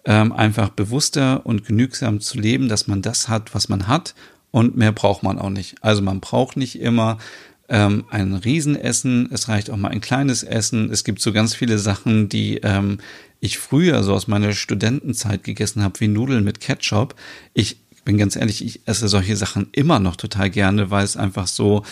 [0.04, 4.14] ähm, einfach bewusster und genügsam zu leben, dass man das hat, was man hat
[4.50, 5.76] und mehr braucht man auch nicht.
[5.82, 7.18] Also man braucht nicht immer
[7.68, 10.90] ähm, ein Riesenessen, es reicht auch mal ein kleines Essen.
[10.90, 12.98] Es gibt so ganz viele Sachen, die ähm,
[13.40, 17.14] ich früher so aus meiner Studentenzeit gegessen habe, wie Nudeln mit Ketchup.
[17.54, 21.46] Ich bin ganz ehrlich, ich esse solche Sachen immer noch total gerne, weil es einfach
[21.46, 21.84] so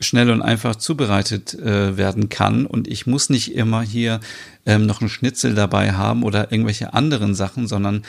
[0.00, 4.20] schnell und einfach zubereitet äh, werden kann und ich muss nicht immer hier
[4.66, 8.02] ähm, noch einen Schnitzel dabei haben oder irgendwelche anderen Sachen, sondern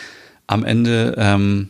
[0.47, 1.69] am Ende ähm,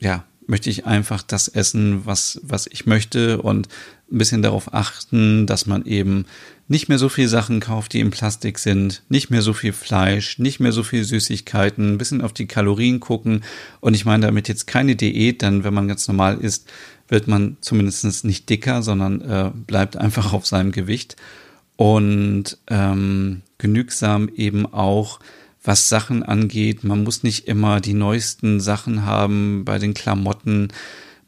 [0.00, 3.68] ja möchte ich einfach das essen, was was ich möchte und
[4.12, 6.26] ein bisschen darauf achten, dass man eben
[6.68, 10.38] nicht mehr so viel Sachen kauft, die in Plastik sind, nicht mehr so viel Fleisch,
[10.38, 13.42] nicht mehr so viel Süßigkeiten, ein bisschen auf die Kalorien gucken.
[13.80, 16.70] Und ich meine damit jetzt keine Diät, denn wenn man ganz normal isst,
[17.08, 21.16] wird man zumindest nicht dicker, sondern äh, bleibt einfach auf seinem Gewicht.
[21.76, 25.20] Und ähm, genügsam eben auch,
[25.64, 26.84] was Sachen angeht.
[26.84, 30.68] Man muss nicht immer die neuesten Sachen haben bei den Klamotten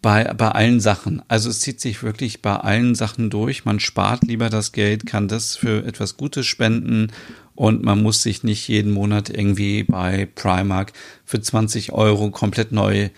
[0.05, 1.23] bei, bei allen Sachen.
[1.29, 3.65] Also es zieht sich wirklich bei allen Sachen durch.
[3.65, 7.11] Man spart lieber das Geld, kann das für etwas Gutes spenden
[7.55, 10.93] und man muss sich nicht jeden Monat irgendwie bei Primark
[11.25, 13.09] für 20 Euro komplett neu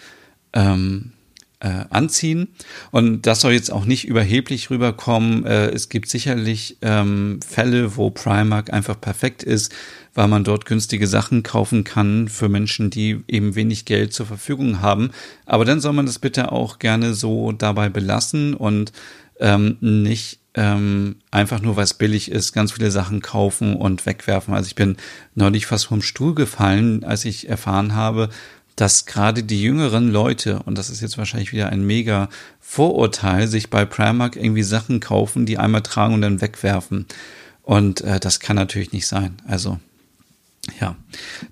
[0.52, 1.10] ähm,
[1.66, 2.48] äh, anziehen.
[2.92, 5.44] Und das soll jetzt auch nicht überheblich rüberkommen.
[5.44, 9.74] Äh, es gibt sicherlich ähm, Fälle, wo Primark einfach perfekt ist,
[10.14, 14.80] weil man dort günstige Sachen kaufen kann für Menschen, die eben wenig Geld zur Verfügung
[14.80, 15.10] haben.
[15.44, 18.92] Aber dann soll man das bitte auch gerne so dabei belassen und
[19.40, 24.54] ähm, nicht ähm, einfach nur, weil es billig ist, ganz viele Sachen kaufen und wegwerfen.
[24.54, 24.96] Also ich bin
[25.34, 28.30] neulich fast vom Stuhl gefallen, als ich erfahren habe,
[28.76, 32.28] dass gerade die jüngeren Leute, und das ist jetzt wahrscheinlich wieder ein mega
[32.60, 37.06] Vorurteil, sich bei Primark irgendwie Sachen kaufen, die einmal tragen und dann wegwerfen.
[37.62, 39.36] Und äh, das kann natürlich nicht sein.
[39.46, 39.80] Also
[40.80, 40.96] ja,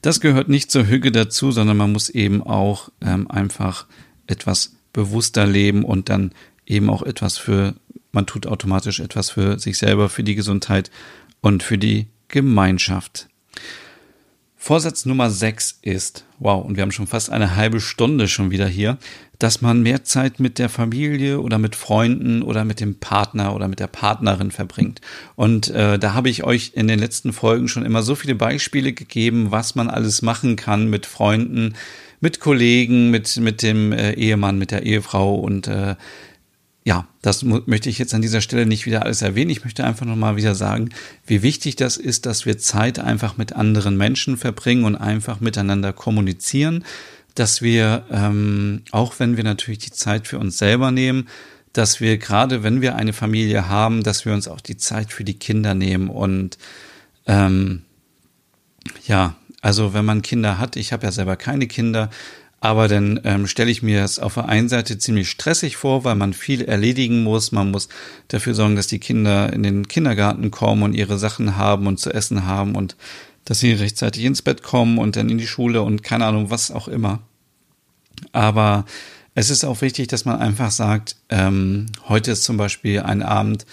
[0.02, 3.86] das gehört nicht zur Hüge dazu, sondern man muss eben auch ähm, einfach
[4.26, 6.32] etwas bewusster leben und dann
[6.66, 7.74] eben auch etwas für,
[8.12, 10.90] man tut automatisch etwas für sich selber, für die Gesundheit
[11.40, 13.28] und für die Gemeinschaft.
[14.64, 18.66] Vorsatz Nummer 6 ist, wow, und wir haben schon fast eine halbe Stunde schon wieder
[18.66, 18.96] hier,
[19.38, 23.68] dass man mehr Zeit mit der Familie oder mit Freunden oder mit dem Partner oder
[23.68, 25.02] mit der Partnerin verbringt.
[25.36, 28.94] Und äh, da habe ich euch in den letzten Folgen schon immer so viele Beispiele
[28.94, 31.74] gegeben, was man alles machen kann mit Freunden,
[32.20, 35.94] mit Kollegen, mit, mit dem äh, Ehemann, mit der Ehefrau und äh,
[36.86, 39.50] ja, das möchte ich jetzt an dieser Stelle nicht wieder alles erwähnen.
[39.50, 40.90] Ich möchte einfach nochmal wieder sagen,
[41.26, 45.94] wie wichtig das ist, dass wir Zeit einfach mit anderen Menschen verbringen und einfach miteinander
[45.94, 46.84] kommunizieren,
[47.34, 51.26] dass wir, ähm, auch wenn wir natürlich die Zeit für uns selber nehmen,
[51.72, 55.24] dass wir gerade, wenn wir eine Familie haben, dass wir uns auch die Zeit für
[55.24, 56.58] die Kinder nehmen und
[57.26, 57.82] ähm,
[59.06, 62.10] ja, also wenn man Kinder hat, ich habe ja selber keine Kinder,
[62.64, 66.14] aber dann ähm, stelle ich mir es auf der einen Seite ziemlich stressig vor, weil
[66.14, 67.52] man viel erledigen muss.
[67.52, 67.90] Man muss
[68.28, 72.10] dafür sorgen, dass die Kinder in den Kindergarten kommen und ihre Sachen haben und zu
[72.10, 72.96] essen haben und
[73.44, 76.70] dass sie rechtzeitig ins Bett kommen und dann in die Schule und keine Ahnung, was
[76.70, 77.20] auch immer.
[78.32, 78.86] Aber
[79.34, 83.66] es ist auch wichtig, dass man einfach sagt, ähm, heute ist zum Beispiel ein Abend,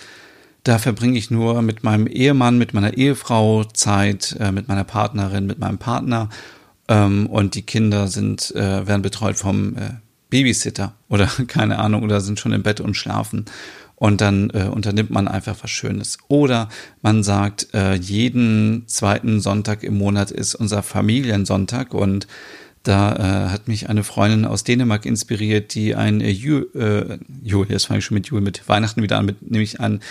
[0.65, 5.45] da verbringe ich nur mit meinem Ehemann, mit meiner Ehefrau Zeit, äh, mit meiner Partnerin,
[5.45, 6.27] mit meinem Partner
[6.91, 9.93] ähm, und die Kinder sind äh, werden betreut vom äh,
[10.29, 13.45] Babysitter oder keine Ahnung oder sind schon im Bett und schlafen
[13.95, 16.17] und dann äh, unternimmt man einfach was Schönes.
[16.27, 16.69] Oder
[17.03, 22.27] man sagt, äh, jeden zweiten Sonntag im Monat ist unser Familiensonntag und
[22.83, 27.65] da äh, hat mich eine Freundin aus Dänemark inspiriert, die ein äh, Ju, äh, Ju,
[27.65, 30.01] jetzt fange ich schon mit Jul, mit Weihnachten wieder an, mit, nämlich ein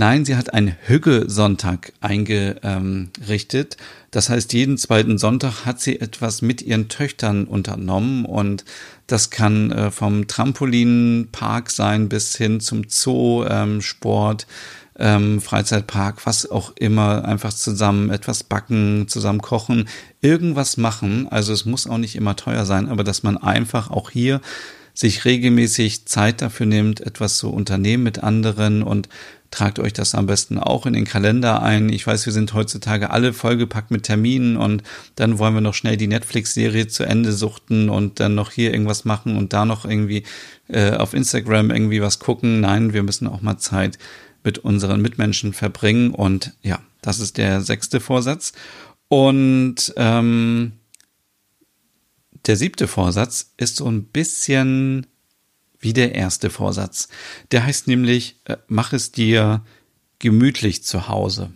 [0.00, 3.76] Nein, sie hat einen Hügge-Sonntag eingerichtet.
[4.12, 8.64] Das heißt, jeden zweiten Sonntag hat sie etwas mit ihren Töchtern unternommen und
[9.08, 14.46] das kann äh, vom Trampolinpark sein bis hin zum Zoo, ähm, Sport,
[14.98, 19.88] ähm, Freizeitpark, was auch immer, einfach zusammen etwas backen, zusammen kochen,
[20.20, 21.28] irgendwas machen.
[21.28, 24.40] Also es muss auch nicht immer teuer sein, aber dass man einfach auch hier
[24.94, 29.08] sich regelmäßig Zeit dafür nimmt, etwas zu unternehmen mit anderen und
[29.50, 31.88] tragt euch das am besten auch in den Kalender ein.
[31.88, 34.82] Ich weiß, wir sind heutzutage alle vollgepackt mit Terminen und
[35.14, 39.04] dann wollen wir noch schnell die Netflix-Serie zu Ende suchten und dann noch hier irgendwas
[39.04, 40.24] machen und da noch irgendwie
[40.68, 42.60] äh, auf Instagram irgendwie was gucken.
[42.60, 43.98] Nein, wir müssen auch mal Zeit
[44.44, 48.52] mit unseren Mitmenschen verbringen und ja, das ist der sechste Vorsatz.
[49.08, 50.72] Und ähm,
[52.46, 55.06] der siebte Vorsatz ist so ein bisschen
[55.80, 57.08] wie der erste Vorsatz.
[57.50, 59.64] Der heißt nämlich, äh, mach es dir
[60.18, 61.50] gemütlich zu Hause.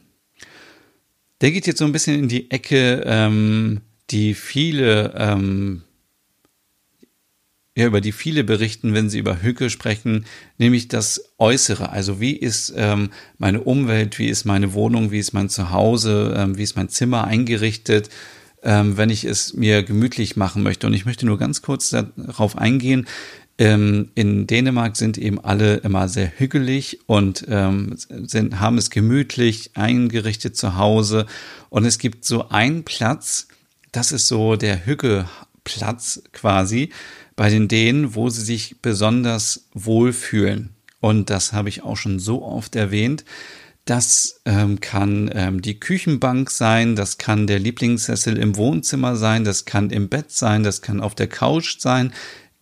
[1.40, 5.82] Der geht jetzt so ein bisschen in die Ecke, ähm, die viele, ähm,
[7.74, 10.26] ja, über die viele berichten, wenn sie über Hücke sprechen,
[10.58, 11.90] nämlich das Äußere.
[11.90, 16.58] Also wie ist ähm, meine Umwelt, wie ist meine Wohnung, wie ist mein Zuhause, ähm,
[16.58, 18.10] wie ist mein Zimmer eingerichtet,
[18.62, 20.86] ähm, wenn ich es mir gemütlich machen möchte.
[20.86, 23.06] Und ich möchte nur ganz kurz darauf eingehen.
[23.56, 29.70] Ähm, in Dänemark sind eben alle immer sehr hügelig und ähm, sind, haben es gemütlich
[29.74, 31.24] eingerichtet zu Hause.
[31.70, 33.48] Und es gibt so einen Platz,
[33.92, 36.90] das ist so der Hügge-Platz quasi
[37.36, 40.70] bei den Dänen, wo sie sich besonders wohlfühlen.
[41.00, 43.24] Und das habe ich auch schon so oft erwähnt.
[43.84, 49.64] Das ähm, kann ähm, die Küchenbank sein, das kann der Lieblingssessel im Wohnzimmer sein, das
[49.64, 52.12] kann im Bett sein, das kann auf der Couch sein,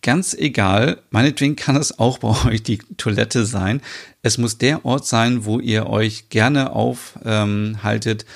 [0.03, 3.81] Ganz egal, meinetwegen kann es auch bei euch die Toilette sein.
[4.23, 8.27] Es muss der Ort sein, wo ihr euch gerne aufhaltet ähm,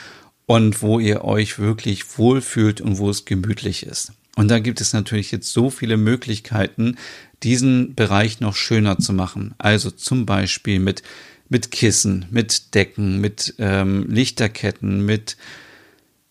[0.45, 4.13] und wo ihr euch wirklich wohlfühlt und wo es gemütlich ist.
[4.35, 6.97] Und da gibt es natürlich jetzt so viele Möglichkeiten,
[7.43, 9.55] diesen Bereich noch schöner zu machen.
[9.57, 11.03] Also zum Beispiel mit,
[11.49, 15.37] mit Kissen, mit Decken, mit ähm, Lichterketten, mit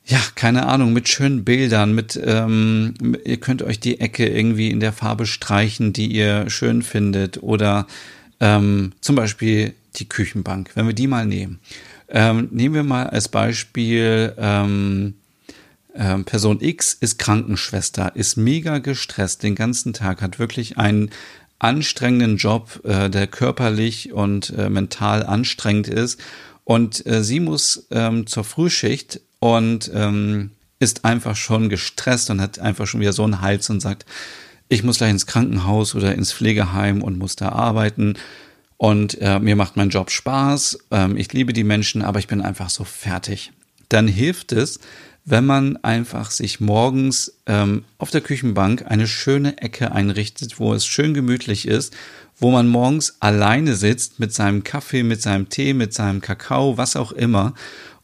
[0.06, 4.80] ja, keine Ahnung, mit schönen Bildern, mit, ähm, ihr könnt euch die Ecke irgendwie in
[4.80, 7.86] der Farbe streichen, die ihr schön findet, oder
[8.38, 11.58] ähm, zum Beispiel die Küchenbank, wenn wir die mal nehmen.
[12.08, 14.34] Ähm, nehmen wir mal als Beispiel,
[15.94, 21.10] ähm, Person X ist Krankenschwester, ist mega gestresst den ganzen Tag, hat wirklich einen
[21.58, 26.20] anstrengenden Job, äh, der körperlich und äh, mental anstrengend ist.
[26.64, 32.58] Und äh, sie muss ähm, zur Frühschicht und ähm, ist einfach schon gestresst und hat
[32.58, 34.04] einfach schon wieder so einen Hals und sagt,
[34.68, 38.14] ich muss gleich ins Krankenhaus oder ins Pflegeheim und muss da arbeiten.
[38.76, 42.40] Und äh, mir macht mein Job Spaß, ähm, ich liebe die Menschen, aber ich bin
[42.40, 43.52] einfach so fertig.
[43.88, 44.80] Dann hilft es,
[45.24, 50.84] wenn man einfach sich morgens ähm, auf der Küchenbank eine schöne Ecke einrichtet, wo es
[50.84, 51.94] schön gemütlich ist,
[52.36, 56.96] wo man morgens alleine sitzt mit seinem Kaffee, mit seinem Tee, mit seinem Kakao, was
[56.96, 57.54] auch immer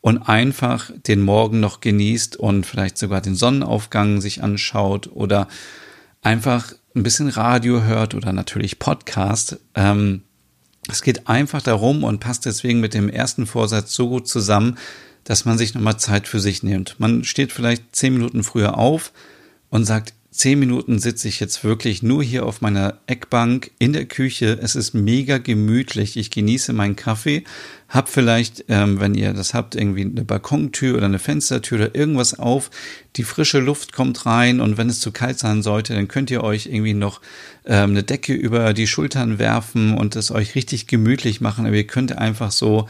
[0.01, 5.47] und einfach den Morgen noch genießt und vielleicht sogar den Sonnenaufgang sich anschaut oder
[6.23, 9.59] einfach ein bisschen Radio hört oder natürlich Podcast.
[9.75, 10.23] Ähm,
[10.89, 14.79] es geht einfach darum und passt deswegen mit dem ersten Vorsatz so gut zusammen,
[15.31, 16.97] dass man sich nochmal Zeit für sich nimmt.
[16.99, 19.13] Man steht vielleicht zehn Minuten früher auf
[19.69, 24.07] und sagt, zehn Minuten sitze ich jetzt wirklich nur hier auf meiner Eckbank in der
[24.07, 24.59] Küche.
[24.61, 26.17] Es ist mega gemütlich.
[26.17, 27.45] Ich genieße meinen Kaffee.
[27.89, 32.37] Hab vielleicht, ähm, wenn ihr das habt, irgendwie eine Balkontür oder eine Fenstertür oder irgendwas
[32.37, 32.69] auf.
[33.15, 36.43] Die frische Luft kommt rein und wenn es zu kalt sein sollte, dann könnt ihr
[36.43, 37.21] euch irgendwie noch
[37.67, 41.67] ähm, eine Decke über die Schultern werfen und es euch richtig gemütlich machen.
[41.67, 42.89] Aber ihr könnt einfach so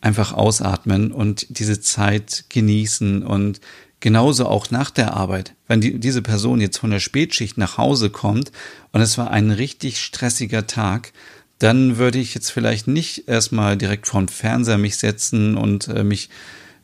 [0.00, 3.60] einfach ausatmen und diese Zeit genießen und
[4.00, 5.54] Genauso auch nach der Arbeit.
[5.68, 8.50] Wenn die, diese Person jetzt von der Spätschicht nach Hause kommt
[8.92, 11.12] und es war ein richtig stressiger Tag,
[11.58, 16.30] dann würde ich jetzt vielleicht nicht erstmal direkt vorm Fernseher mich setzen und äh, mich,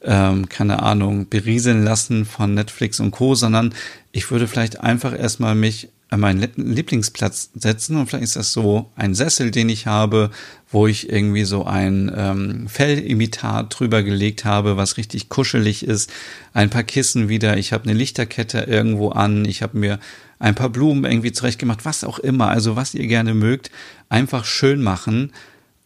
[0.03, 3.75] ähm, keine Ahnung, berieseln lassen von Netflix und Co., sondern
[4.13, 8.93] ich würde vielleicht einfach erstmal mich an meinen Lieblingsplatz setzen und vielleicht ist das so
[8.95, 10.31] ein Sessel, den ich habe,
[10.71, 16.13] wo ich irgendwie so ein ähm, Fellimitat drüber gelegt habe, was richtig kuschelig ist,
[16.53, 19.99] ein paar Kissen wieder, ich habe eine Lichterkette irgendwo an, ich habe mir
[20.39, 23.73] ein paar Blumen irgendwie zurechtgemacht, was auch immer, also was ihr gerne mögt,
[24.09, 25.33] einfach schön machen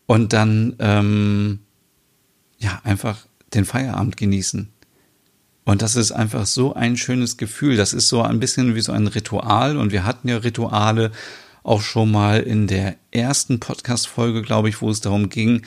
[0.05, 1.61] und dann ähm,
[2.59, 4.69] ja einfach den Feierabend genießen.
[5.71, 7.77] Und das ist einfach so ein schönes Gefühl.
[7.77, 9.77] Das ist so ein bisschen wie so ein Ritual.
[9.77, 11.13] Und wir hatten ja Rituale
[11.63, 15.63] auch schon mal in der ersten Podcast-Folge, glaube ich, wo es darum ging,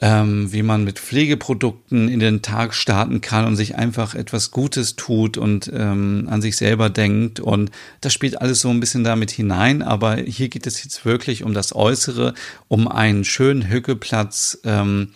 [0.00, 4.96] ähm, wie man mit Pflegeprodukten in den Tag starten kann und sich einfach etwas Gutes
[4.96, 7.38] tut und ähm, an sich selber denkt.
[7.38, 7.70] Und
[8.00, 9.82] das spielt alles so ein bisschen damit hinein.
[9.82, 12.34] Aber hier geht es jetzt wirklich um das Äußere,
[12.66, 14.58] um einen schönen Hückeplatz.
[14.64, 15.10] Ähm,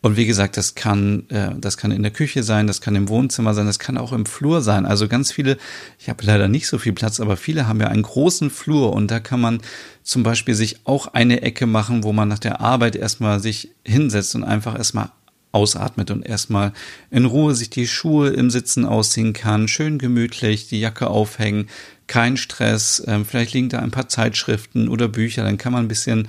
[0.00, 3.08] und wie gesagt, das kann, äh, das kann in der Küche sein, das kann im
[3.08, 4.86] Wohnzimmer sein, das kann auch im Flur sein.
[4.86, 5.58] Also ganz viele,
[5.98, 9.10] ich habe leider nicht so viel Platz, aber viele haben ja einen großen Flur und
[9.10, 9.60] da kann man
[10.04, 14.36] zum Beispiel sich auch eine Ecke machen, wo man nach der Arbeit erstmal sich hinsetzt
[14.36, 15.10] und einfach erstmal
[15.50, 16.72] ausatmet und erstmal
[17.10, 21.68] in Ruhe sich die Schuhe im Sitzen ausziehen kann, schön gemütlich die Jacke aufhängen,
[22.06, 25.88] kein Stress, ähm, vielleicht liegen da ein paar Zeitschriften oder Bücher, dann kann man ein
[25.88, 26.28] bisschen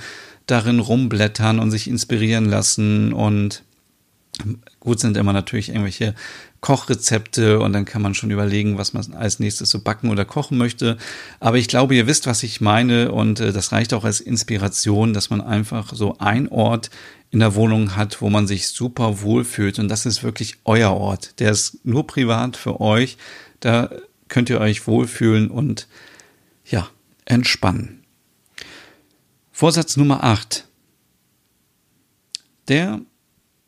[0.51, 3.63] darin rumblättern und sich inspirieren lassen und
[4.79, 6.15] gut sind immer natürlich irgendwelche
[6.61, 10.57] Kochrezepte und dann kann man schon überlegen, was man als nächstes so backen oder kochen
[10.57, 10.97] möchte.
[11.39, 15.13] Aber ich glaube, ihr wisst, was ich meine und äh, das reicht auch als Inspiration,
[15.13, 16.89] dass man einfach so ein Ort
[17.31, 21.39] in der Wohnung hat, wo man sich super wohlfühlt und das ist wirklich euer Ort.
[21.39, 23.17] Der ist nur privat für euch.
[23.59, 23.89] Da
[24.27, 25.87] könnt ihr euch wohlfühlen und
[26.65, 26.87] ja,
[27.25, 27.98] entspannen.
[29.59, 30.69] Vorsatz Nummer 8.
[32.69, 33.01] Der,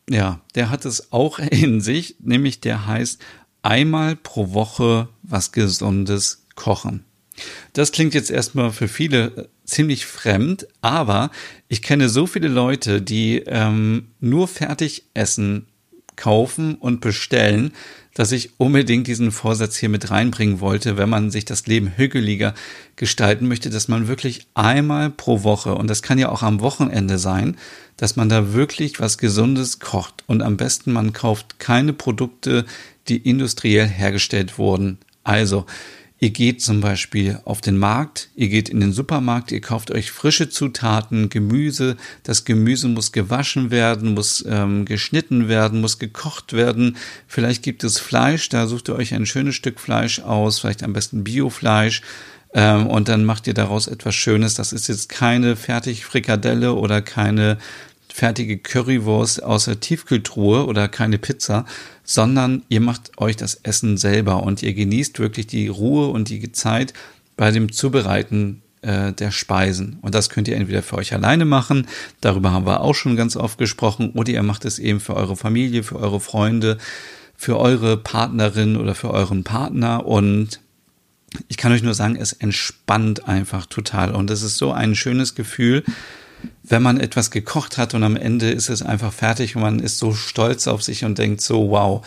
[0.10, 3.22] ja, der hat es auch in sich, nämlich der heißt
[3.62, 7.04] einmal pro Woche was Gesundes kochen.
[7.74, 11.30] Das klingt jetzt erstmal für viele äh, ziemlich fremd, aber
[11.68, 15.68] ich kenne so viele Leute, die ähm, nur Fertigessen
[16.16, 17.74] kaufen und bestellen,
[18.14, 22.54] dass ich unbedingt diesen Vorsatz hier mit reinbringen wollte, wenn man sich das Leben hügeliger
[22.96, 27.18] gestalten möchte, dass man wirklich einmal pro Woche, und das kann ja auch am Wochenende
[27.18, 27.58] sein,
[27.98, 30.24] dass man da wirklich was Gesundes kocht.
[30.28, 32.66] Und am besten man kauft keine Produkte,
[33.08, 34.98] die industriell hergestellt wurden.
[35.24, 35.66] Also,
[36.24, 40.12] Ihr geht zum Beispiel auf den Markt, ihr geht in den Supermarkt, ihr kauft euch
[40.12, 41.98] frische Zutaten, Gemüse.
[42.22, 46.98] Das Gemüse muss gewaschen werden, muss ähm, geschnitten werden, muss gekocht werden.
[47.26, 50.94] Vielleicht gibt es Fleisch, da sucht ihr euch ein schönes Stück Fleisch aus, vielleicht am
[50.94, 52.04] besten Biofleisch.
[52.54, 54.54] Ähm, und dann macht ihr daraus etwas Schönes.
[54.54, 57.58] Das ist jetzt keine fertig Frikadelle oder keine
[58.14, 61.66] fertige Currywurst aus der Tiefkühltruhe oder keine Pizza,
[62.04, 66.52] sondern ihr macht euch das Essen selber und ihr genießt wirklich die Ruhe und die
[66.52, 66.94] Zeit
[67.38, 69.98] bei dem Zubereiten äh, der Speisen.
[70.02, 71.88] Und das könnt ihr entweder für euch alleine machen,
[72.20, 75.36] darüber haben wir auch schon ganz oft gesprochen, oder ihr macht es eben für eure
[75.36, 76.78] Familie, für eure Freunde,
[77.36, 80.60] für eure Partnerin oder für euren Partner und
[81.48, 85.34] ich kann euch nur sagen, es entspannt einfach total und es ist so ein schönes
[85.34, 85.84] Gefühl,
[86.64, 89.98] wenn man etwas gekocht hat und am Ende ist es einfach fertig und man ist
[89.98, 92.06] so stolz auf sich und denkt so, wow,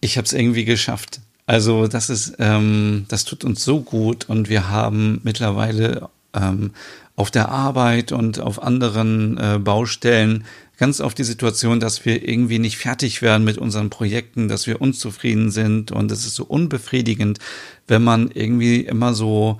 [0.00, 1.20] ich habe es irgendwie geschafft.
[1.46, 6.72] Also das ist, ähm, das tut uns so gut und wir haben mittlerweile ähm,
[7.16, 10.44] auf der Arbeit und auf anderen äh, Baustellen
[10.78, 14.80] ganz oft die Situation, dass wir irgendwie nicht fertig werden mit unseren Projekten, dass wir
[14.80, 17.38] unzufrieden sind und es ist so unbefriedigend,
[17.86, 19.58] wenn man irgendwie immer so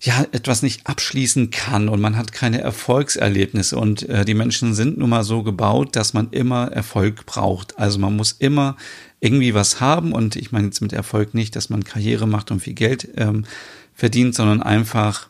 [0.00, 4.96] ja, etwas nicht abschließen kann und man hat keine Erfolgserlebnisse und äh, die Menschen sind
[4.98, 7.78] nun mal so gebaut, dass man immer Erfolg braucht.
[7.78, 8.76] Also man muss immer
[9.18, 12.60] irgendwie was haben und ich meine jetzt mit Erfolg nicht, dass man Karriere macht und
[12.60, 13.44] viel Geld ähm,
[13.92, 15.28] verdient, sondern einfach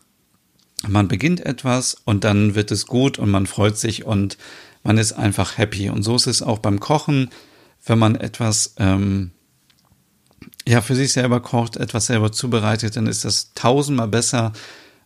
[0.87, 4.37] man beginnt etwas und dann wird es gut und man freut sich und
[4.83, 5.89] man ist einfach happy.
[5.89, 7.31] Und so ist es auch beim Kochen,
[7.85, 9.33] wenn man etwas ähm,
[10.69, 14.53] ja für sich selber kocht, etwas selber zubereitet, dann ist das tausendmal besser,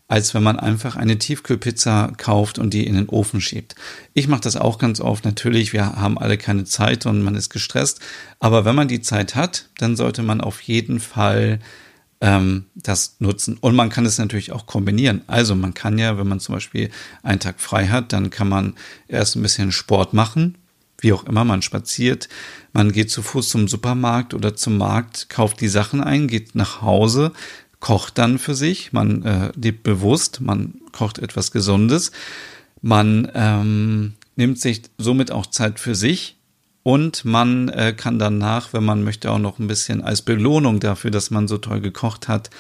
[0.09, 3.77] als wenn man einfach eine Tiefkühlpizza kauft und die in den Ofen schiebt.
[4.13, 5.25] Ich mache das auch ganz oft.
[5.25, 8.01] Natürlich, wir haben alle keine Zeit und man ist gestresst.
[8.39, 11.61] Aber wenn man die Zeit hat, dann sollte man auf jeden Fall
[12.21, 13.57] ähm, das nutzen.
[13.61, 15.23] Und man kann es natürlich auch kombinieren.
[15.29, 16.91] Also man kann ja, wenn man zum Beispiel
[17.23, 18.75] einen Tag frei hat, dann kann man
[19.09, 20.59] erst ein bisschen Sport machen,
[21.03, 22.29] wie auch immer, man spaziert,
[22.73, 26.81] man geht zu Fuß zum Supermarkt oder zum Markt, kauft die Sachen ein, geht nach
[26.81, 27.33] Hause,
[27.81, 32.13] kocht dann für sich, man äh, lebt bewusst, man kocht etwas Gesundes,
[32.81, 36.37] man ähm, nimmt sich somit auch Zeit für sich
[36.85, 41.11] und man äh, kann danach, wenn man möchte, auch noch ein bisschen als Belohnung dafür,
[41.11, 42.51] dass man so toll gekocht hat,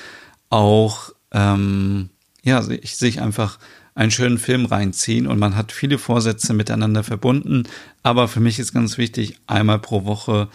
[0.51, 2.11] auch ähm,
[2.43, 3.59] ja, sich, sich einfach
[3.95, 7.65] einen schönen Film reinziehen und man hat viele Vorsätze miteinander verbunden.
[8.03, 10.49] Aber für mich ist ganz wichtig, einmal pro Woche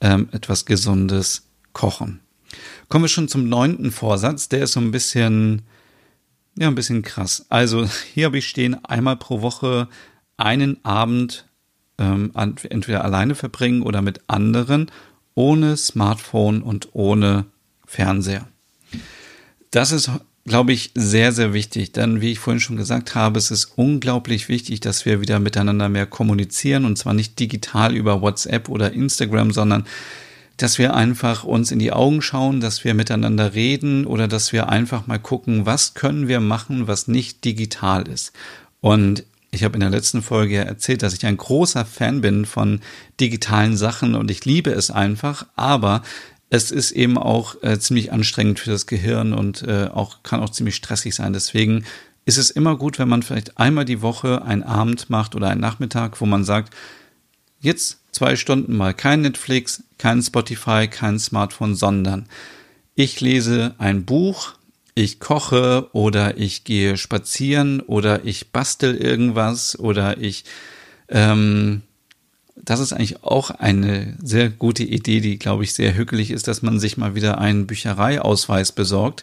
[0.00, 2.20] ähm, etwas Gesundes kochen.
[2.88, 4.48] Kommen wir schon zum neunten Vorsatz.
[4.48, 5.62] Der ist so ein bisschen,
[6.58, 7.46] ja, ein bisschen krass.
[7.48, 9.88] Also hier habe ich stehen, einmal pro Woche
[10.36, 11.46] einen Abend
[11.98, 14.90] ähm, entweder alleine verbringen oder mit anderen,
[15.34, 17.46] ohne Smartphone und ohne
[17.86, 18.48] Fernseher.
[19.70, 20.10] Das ist,
[20.46, 24.48] glaube ich, sehr, sehr wichtig, denn wie ich vorhin schon gesagt habe, es ist unglaublich
[24.48, 26.84] wichtig, dass wir wieder miteinander mehr kommunizieren.
[26.84, 29.84] Und zwar nicht digital über WhatsApp oder Instagram, sondern
[30.58, 34.68] dass wir einfach uns in die Augen schauen, dass wir miteinander reden oder dass wir
[34.68, 38.32] einfach mal gucken, was können wir machen, was nicht digital ist.
[38.80, 42.80] Und ich habe in der letzten Folge erzählt, dass ich ein großer Fan bin von
[43.20, 46.02] digitalen Sachen und ich liebe es einfach, aber
[46.54, 50.50] es ist eben auch äh, ziemlich anstrengend für das Gehirn und äh, auch kann auch
[50.50, 51.32] ziemlich stressig sein.
[51.32, 51.84] Deswegen
[52.26, 55.60] ist es immer gut, wenn man vielleicht einmal die Woche einen Abend macht oder einen
[55.60, 56.72] Nachmittag, wo man sagt,
[57.60, 62.26] jetzt zwei Stunden mal kein Netflix, kein Spotify, kein Smartphone, sondern
[62.94, 64.52] ich lese ein Buch,
[64.94, 70.44] ich koche oder ich gehe spazieren oder ich bastel irgendwas oder ich,
[71.08, 71.82] ähm,
[72.64, 76.62] das ist eigentlich auch eine sehr gute Idee, die, glaube ich, sehr hückelig ist, dass
[76.62, 79.22] man sich mal wieder einen Büchereiausweis besorgt.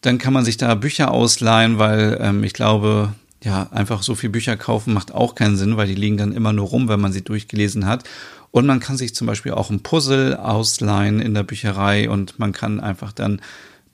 [0.00, 3.12] Dann kann man sich da Bücher ausleihen, weil ähm, ich glaube,
[3.42, 6.52] ja, einfach so viel Bücher kaufen macht auch keinen Sinn, weil die liegen dann immer
[6.52, 8.04] nur rum, wenn man sie durchgelesen hat.
[8.50, 12.52] Und man kann sich zum Beispiel auch ein Puzzle ausleihen in der Bücherei und man
[12.52, 13.40] kann einfach dann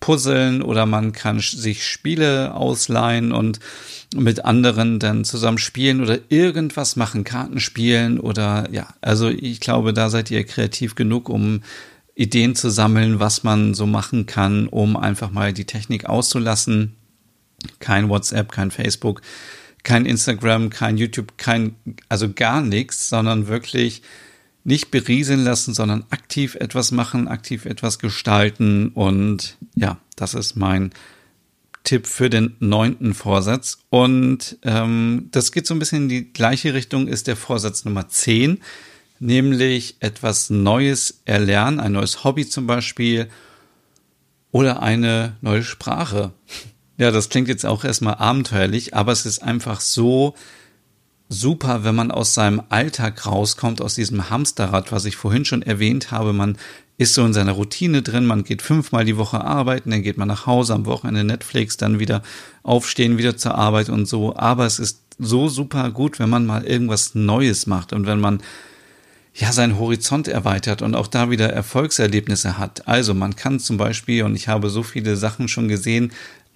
[0.07, 3.59] puzzeln oder man kann sich Spiele ausleihen und
[4.15, 9.93] mit anderen dann zusammen spielen oder irgendwas machen, Karten spielen oder ja, also ich glaube,
[9.93, 11.63] da seid ihr kreativ genug, um
[12.15, 16.95] Ideen zu sammeln, was man so machen kann, um einfach mal die Technik auszulassen.
[17.81, 19.23] Kein WhatsApp, kein Facebook,
[19.83, 21.75] kein Instagram, kein YouTube, kein,
[22.09, 24.03] also gar nichts, sondern wirklich
[24.63, 28.89] nicht berieseln lassen, sondern aktiv etwas machen, aktiv etwas gestalten.
[28.89, 30.91] Und ja, das ist mein
[31.85, 33.79] Tipp für den neunten Vorsatz.
[33.91, 38.09] Und ähm, das geht so ein bisschen in die gleiche Richtung, ist der Vorsatz Nummer
[38.09, 38.59] 10,
[39.21, 43.29] nämlich etwas Neues erlernen, ein neues Hobby zum Beispiel
[44.51, 46.33] oder eine neue Sprache.
[46.99, 50.35] Ja, das klingt jetzt auch erstmal abenteuerlich, aber es ist einfach so
[51.29, 56.11] super, wenn man aus seinem Alltag rauskommt, aus diesem Hamsterrad, was ich vorhin schon erwähnt
[56.11, 56.33] habe.
[56.33, 56.57] Man
[56.99, 60.29] ist so in seiner Routine drin, man geht fünfmal die Woche arbeiten, dann geht man
[60.29, 62.23] nach Hause, am Wochenende Netflix, dann wieder
[62.63, 64.35] aufstehen, wieder zur Arbeit und so.
[64.37, 68.41] Aber es ist so super gut, wenn man mal irgendwas Neues macht und wenn man
[69.35, 72.89] ja seinen Horizont erweitert und auch da wieder Erfolgserlebnisse hat.
[72.89, 76.13] Also man kann zum Beispiel, und ich habe so viele Sachen schon gesehen,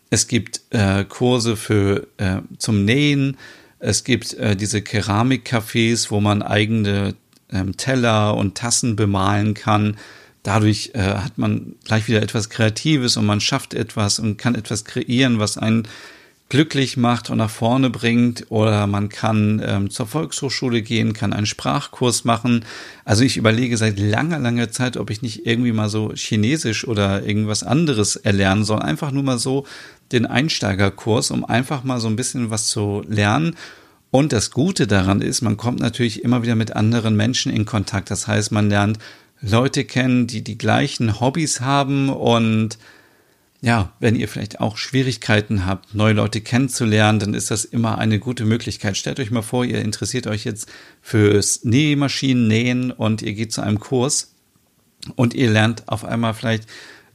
[0.08, 3.36] es gibt äh, Kurse für äh, zum Nähen,
[3.78, 7.14] es gibt äh, diese Keramikcafés, wo man eigene
[7.52, 9.96] ähm, Teller und Tassen bemalen kann.
[10.42, 14.84] Dadurch äh, hat man gleich wieder etwas Kreatives und man schafft etwas und kann etwas
[14.84, 15.86] kreieren, was einen
[16.50, 18.46] glücklich macht und nach vorne bringt.
[18.50, 22.64] Oder man kann ähm, zur Volkshochschule gehen, kann einen Sprachkurs machen.
[23.04, 27.24] Also ich überlege seit langer, langer Zeit, ob ich nicht irgendwie mal so Chinesisch oder
[27.24, 28.80] irgendwas anderes erlernen soll.
[28.80, 29.66] Einfach nur mal so
[30.12, 33.56] den Einsteigerkurs, um einfach mal so ein bisschen was zu lernen.
[34.10, 38.10] Und das Gute daran ist, man kommt natürlich immer wieder mit anderen Menschen in Kontakt.
[38.10, 38.98] Das heißt, man lernt
[39.42, 42.78] Leute kennen, die die gleichen Hobbys haben und
[43.62, 48.18] ja, wenn ihr vielleicht auch Schwierigkeiten habt, neue Leute kennenzulernen, dann ist das immer eine
[48.18, 48.96] gute Möglichkeit.
[48.96, 50.66] Stellt euch mal vor, ihr interessiert euch jetzt
[51.02, 54.34] fürs Nähmaschinen nähen und ihr geht zu einem Kurs
[55.14, 56.66] und ihr lernt auf einmal vielleicht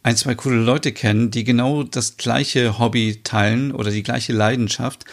[0.03, 5.05] ein, zwei coole Leute kennen, die genau das gleiche Hobby teilen oder die gleiche Leidenschaft.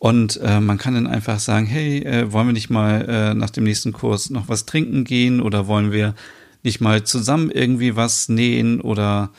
[0.00, 3.50] Und äh, man kann dann einfach sagen, hey, äh, wollen wir nicht mal äh, nach
[3.50, 6.16] dem nächsten Kurs noch was trinken gehen oder wollen wir
[6.64, 9.30] nicht mal zusammen irgendwie was nähen oder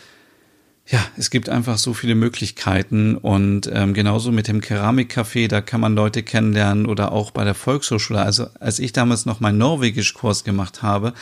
[0.88, 5.82] ja, es gibt einfach so viele Möglichkeiten und ähm, genauso mit dem Keramikcafé, da kann
[5.82, 8.22] man Leute kennenlernen oder auch bei der Volkshochschule.
[8.22, 11.14] Also als ich damals noch meinen Norwegisch-Kurs gemacht habe,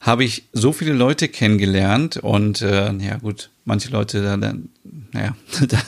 [0.00, 4.68] habe ich so viele Leute kennengelernt und äh, ja gut, manche Leute da dann,
[5.12, 5.36] naja,
[5.68, 5.78] da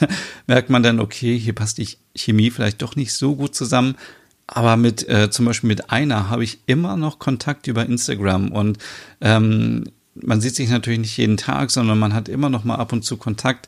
[0.48, 3.94] merkt man dann, okay, hier passt die Chemie vielleicht doch nicht so gut zusammen.
[4.46, 8.78] Aber mit äh, zum Beispiel mit einer habe ich immer noch Kontakt über Instagram und
[9.20, 9.84] ähm,
[10.14, 13.04] man sieht sich natürlich nicht jeden Tag, sondern man hat immer noch mal ab und
[13.04, 13.66] zu Kontakt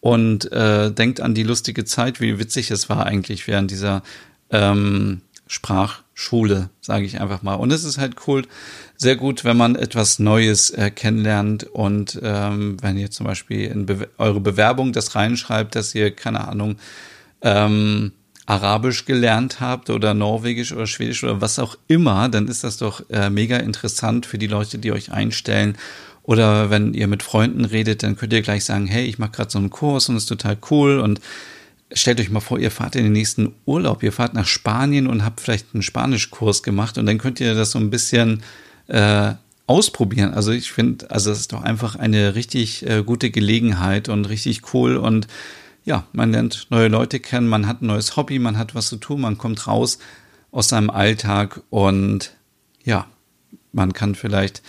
[0.00, 4.02] und äh, denkt an die lustige Zeit, wie witzig es war eigentlich während dieser
[4.50, 7.54] ähm, Sprachschule, sage ich einfach mal.
[7.54, 8.44] Und es ist halt cool,
[8.96, 13.86] sehr gut, wenn man etwas Neues äh, kennenlernt und ähm, wenn ihr zum Beispiel in
[13.86, 16.76] Be eure Bewerbung das reinschreibt, dass ihr keine Ahnung
[17.42, 18.12] ähm,
[18.52, 23.02] Arabisch gelernt habt oder Norwegisch oder Schwedisch oder was auch immer, dann ist das doch
[23.08, 25.78] äh, mega interessant für die Leute, die euch einstellen.
[26.22, 29.50] Oder wenn ihr mit Freunden redet, dann könnt ihr gleich sagen, hey, ich mache gerade
[29.50, 31.20] so einen Kurs und ist total cool und
[31.94, 35.24] stellt euch mal vor, ihr fahrt in den nächsten Urlaub, ihr fahrt nach Spanien und
[35.24, 38.42] habt vielleicht einen Spanischkurs gemacht und dann könnt ihr das so ein bisschen
[38.88, 39.32] äh,
[39.66, 40.34] ausprobieren.
[40.34, 44.74] Also ich finde, also es ist doch einfach eine richtig äh, gute Gelegenheit und richtig
[44.74, 45.26] cool und
[45.84, 48.96] ja, man lernt neue Leute kennen, man hat ein neues Hobby, man hat was zu
[48.96, 49.98] tun, man kommt raus
[50.50, 52.32] aus seinem Alltag und
[52.84, 53.06] ja,
[53.72, 54.62] man kann vielleicht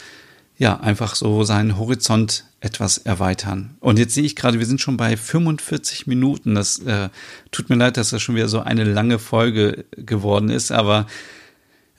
[0.57, 3.75] ja einfach so seinen Horizont etwas erweitern.
[3.79, 6.55] Und jetzt sehe ich gerade, wir sind schon bei 45 Minuten.
[6.55, 7.09] Das äh,
[7.51, 11.07] tut mir leid, dass das schon wieder so eine lange Folge geworden ist, aber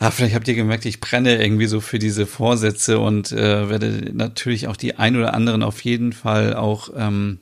[0.01, 4.11] ja, vielleicht habt ihr gemerkt, ich brenne irgendwie so für diese Vorsätze und äh, werde
[4.13, 7.39] natürlich auch die ein oder anderen auf jeden Fall auch ähm,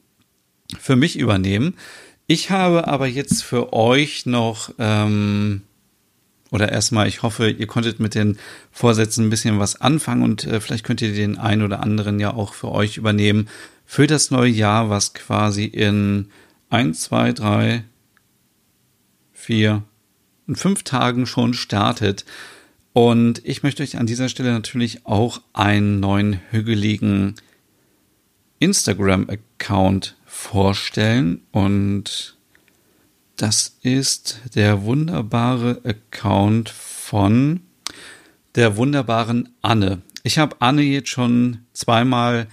[0.80, 1.74] für mich übernehmen.
[2.26, 5.62] Ich habe aber jetzt für euch noch, ähm,
[6.50, 8.38] oder erstmal, ich hoffe, ihr konntet mit den
[8.70, 12.32] Vorsätzen ein bisschen was anfangen und äh, vielleicht könnt ihr den einen oder anderen ja
[12.32, 13.48] auch für euch übernehmen
[13.84, 16.28] für das neue Jahr, was quasi in
[16.70, 17.84] eins, zwei, drei,
[19.32, 19.82] vier
[20.46, 22.24] und fünf Tagen schon startet.
[22.92, 27.34] Und ich möchte euch an dieser Stelle natürlich auch einen neuen hügeligen
[28.62, 32.36] Instagram-Account vorstellen und
[33.34, 37.62] das ist der wunderbare Account von
[38.54, 40.02] der wunderbaren Anne.
[40.22, 42.46] Ich habe Anne jetzt schon zweimal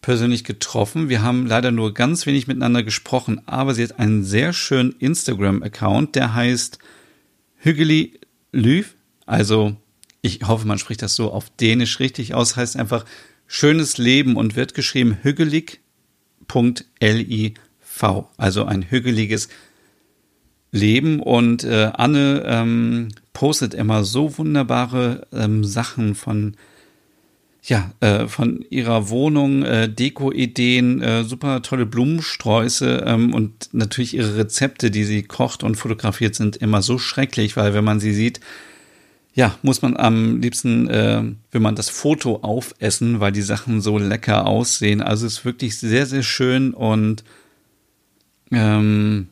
[0.00, 1.08] persönlich getroffen.
[1.08, 6.16] Wir haben leider nur ganz wenig miteinander gesprochen, aber sie hat einen sehr schönen Instagram-Account,
[6.16, 6.80] der heißt
[7.58, 8.18] Hügeli
[8.50, 8.96] Lüv.
[9.24, 9.76] Also,
[10.20, 13.04] ich hoffe, man spricht das so auf Dänisch richtig aus, heißt einfach
[13.52, 15.82] schönes Leben und wird geschrieben hügelig
[16.50, 17.54] hügelig.liv,
[18.38, 19.48] also ein hügeliges
[20.70, 21.20] Leben.
[21.20, 26.56] Und äh, Anne ähm, postet immer so wunderbare ähm, Sachen von
[27.64, 34.36] ja, äh, von ihrer Wohnung, äh, Deko-Ideen, äh, super tolle Blumensträuße ähm, und natürlich ihre
[34.36, 38.40] Rezepte, die sie kocht und fotografiert, sind immer so schrecklich, weil wenn man sie sieht,
[39.34, 43.98] ja, muss man am liebsten, äh, wenn man das Foto aufessen, weil die Sachen so
[43.98, 45.00] lecker aussehen.
[45.00, 47.24] Also es ist wirklich sehr, sehr schön und
[48.50, 49.28] ähm,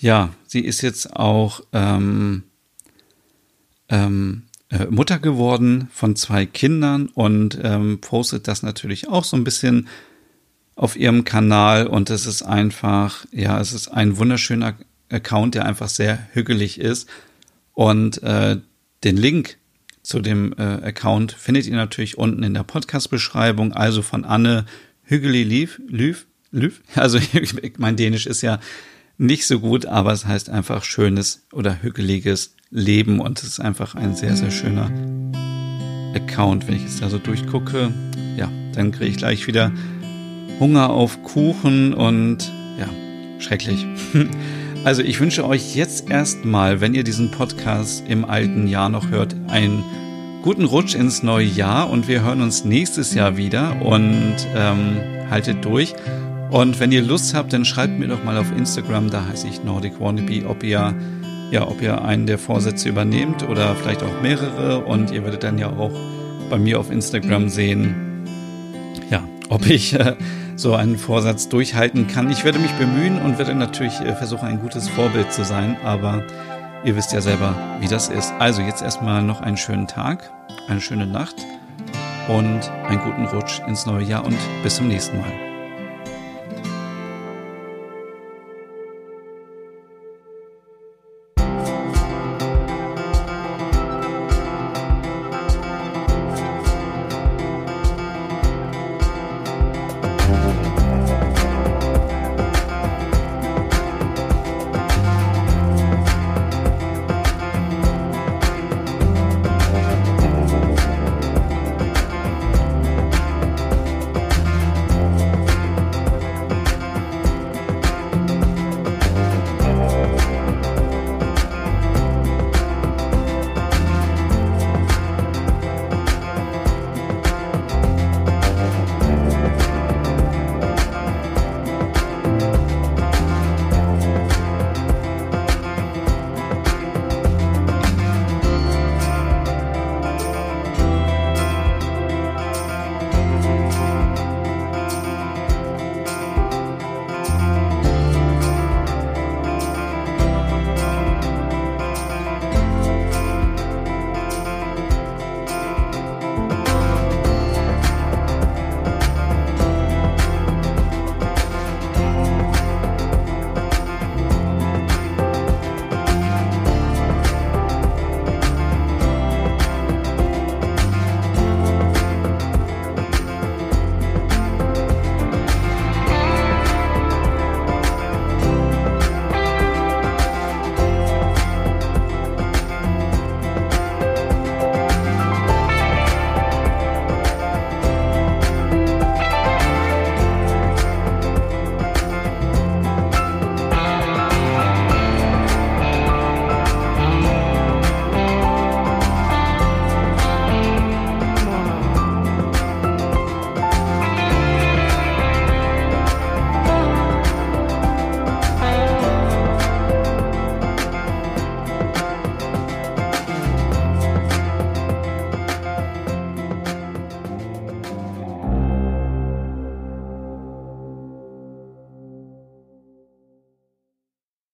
[0.00, 2.44] ja, sie ist jetzt auch ähm,
[3.88, 9.44] ähm, äh, Mutter geworden von zwei Kindern und ähm, postet das natürlich auch so ein
[9.44, 9.88] bisschen
[10.76, 14.76] auf ihrem Kanal und es ist einfach, ja, es ist ein wunderschöner
[15.10, 17.08] Account, der einfach sehr hügelig ist
[17.74, 18.58] und äh,
[19.04, 19.58] den Link
[20.02, 23.72] zu dem äh, Account findet ihr natürlich unten in der Podcast-Beschreibung.
[23.72, 24.64] Also von Anne
[25.04, 26.82] Hügeli Lief, Lüf, Lüf.
[26.94, 27.18] Also
[27.78, 28.60] mein Dänisch ist ja
[29.18, 33.94] nicht so gut, aber es heißt einfach schönes oder hügeliges Leben und es ist einfach
[33.94, 34.90] ein sehr, sehr schöner
[36.14, 36.66] Account.
[36.66, 37.92] Wenn ich jetzt da so durchgucke,
[38.36, 39.72] ja, dann kriege ich gleich wieder
[40.58, 42.88] Hunger auf Kuchen und ja,
[43.40, 43.84] schrecklich.
[44.82, 49.36] Also ich wünsche euch jetzt erstmal, wenn ihr diesen Podcast im alten Jahr noch hört,
[49.48, 49.84] einen
[50.42, 54.96] guten Rutsch ins neue Jahr und wir hören uns nächstes Jahr wieder und ähm,
[55.30, 55.94] haltet durch.
[56.50, 59.62] Und wenn ihr Lust habt, dann schreibt mir doch mal auf Instagram, da heiße ich
[59.62, 60.94] Nordic Wannabe, ob ihr
[61.50, 65.58] ja, ob ihr einen der Vorsätze übernehmt oder vielleicht auch mehrere und ihr werdet dann
[65.58, 65.92] ja auch
[66.48, 68.24] bei mir auf Instagram sehen,
[69.10, 70.14] ja, ob ich äh,
[70.60, 72.30] so einen Vorsatz durchhalten kann.
[72.30, 76.22] Ich werde mich bemühen und werde natürlich äh, versuchen, ein gutes Vorbild zu sein, aber
[76.84, 78.32] ihr wisst ja selber, wie das ist.
[78.38, 80.30] Also jetzt erstmal noch einen schönen Tag,
[80.68, 81.36] eine schöne Nacht
[82.28, 85.49] und einen guten Rutsch ins neue Jahr und bis zum nächsten Mal.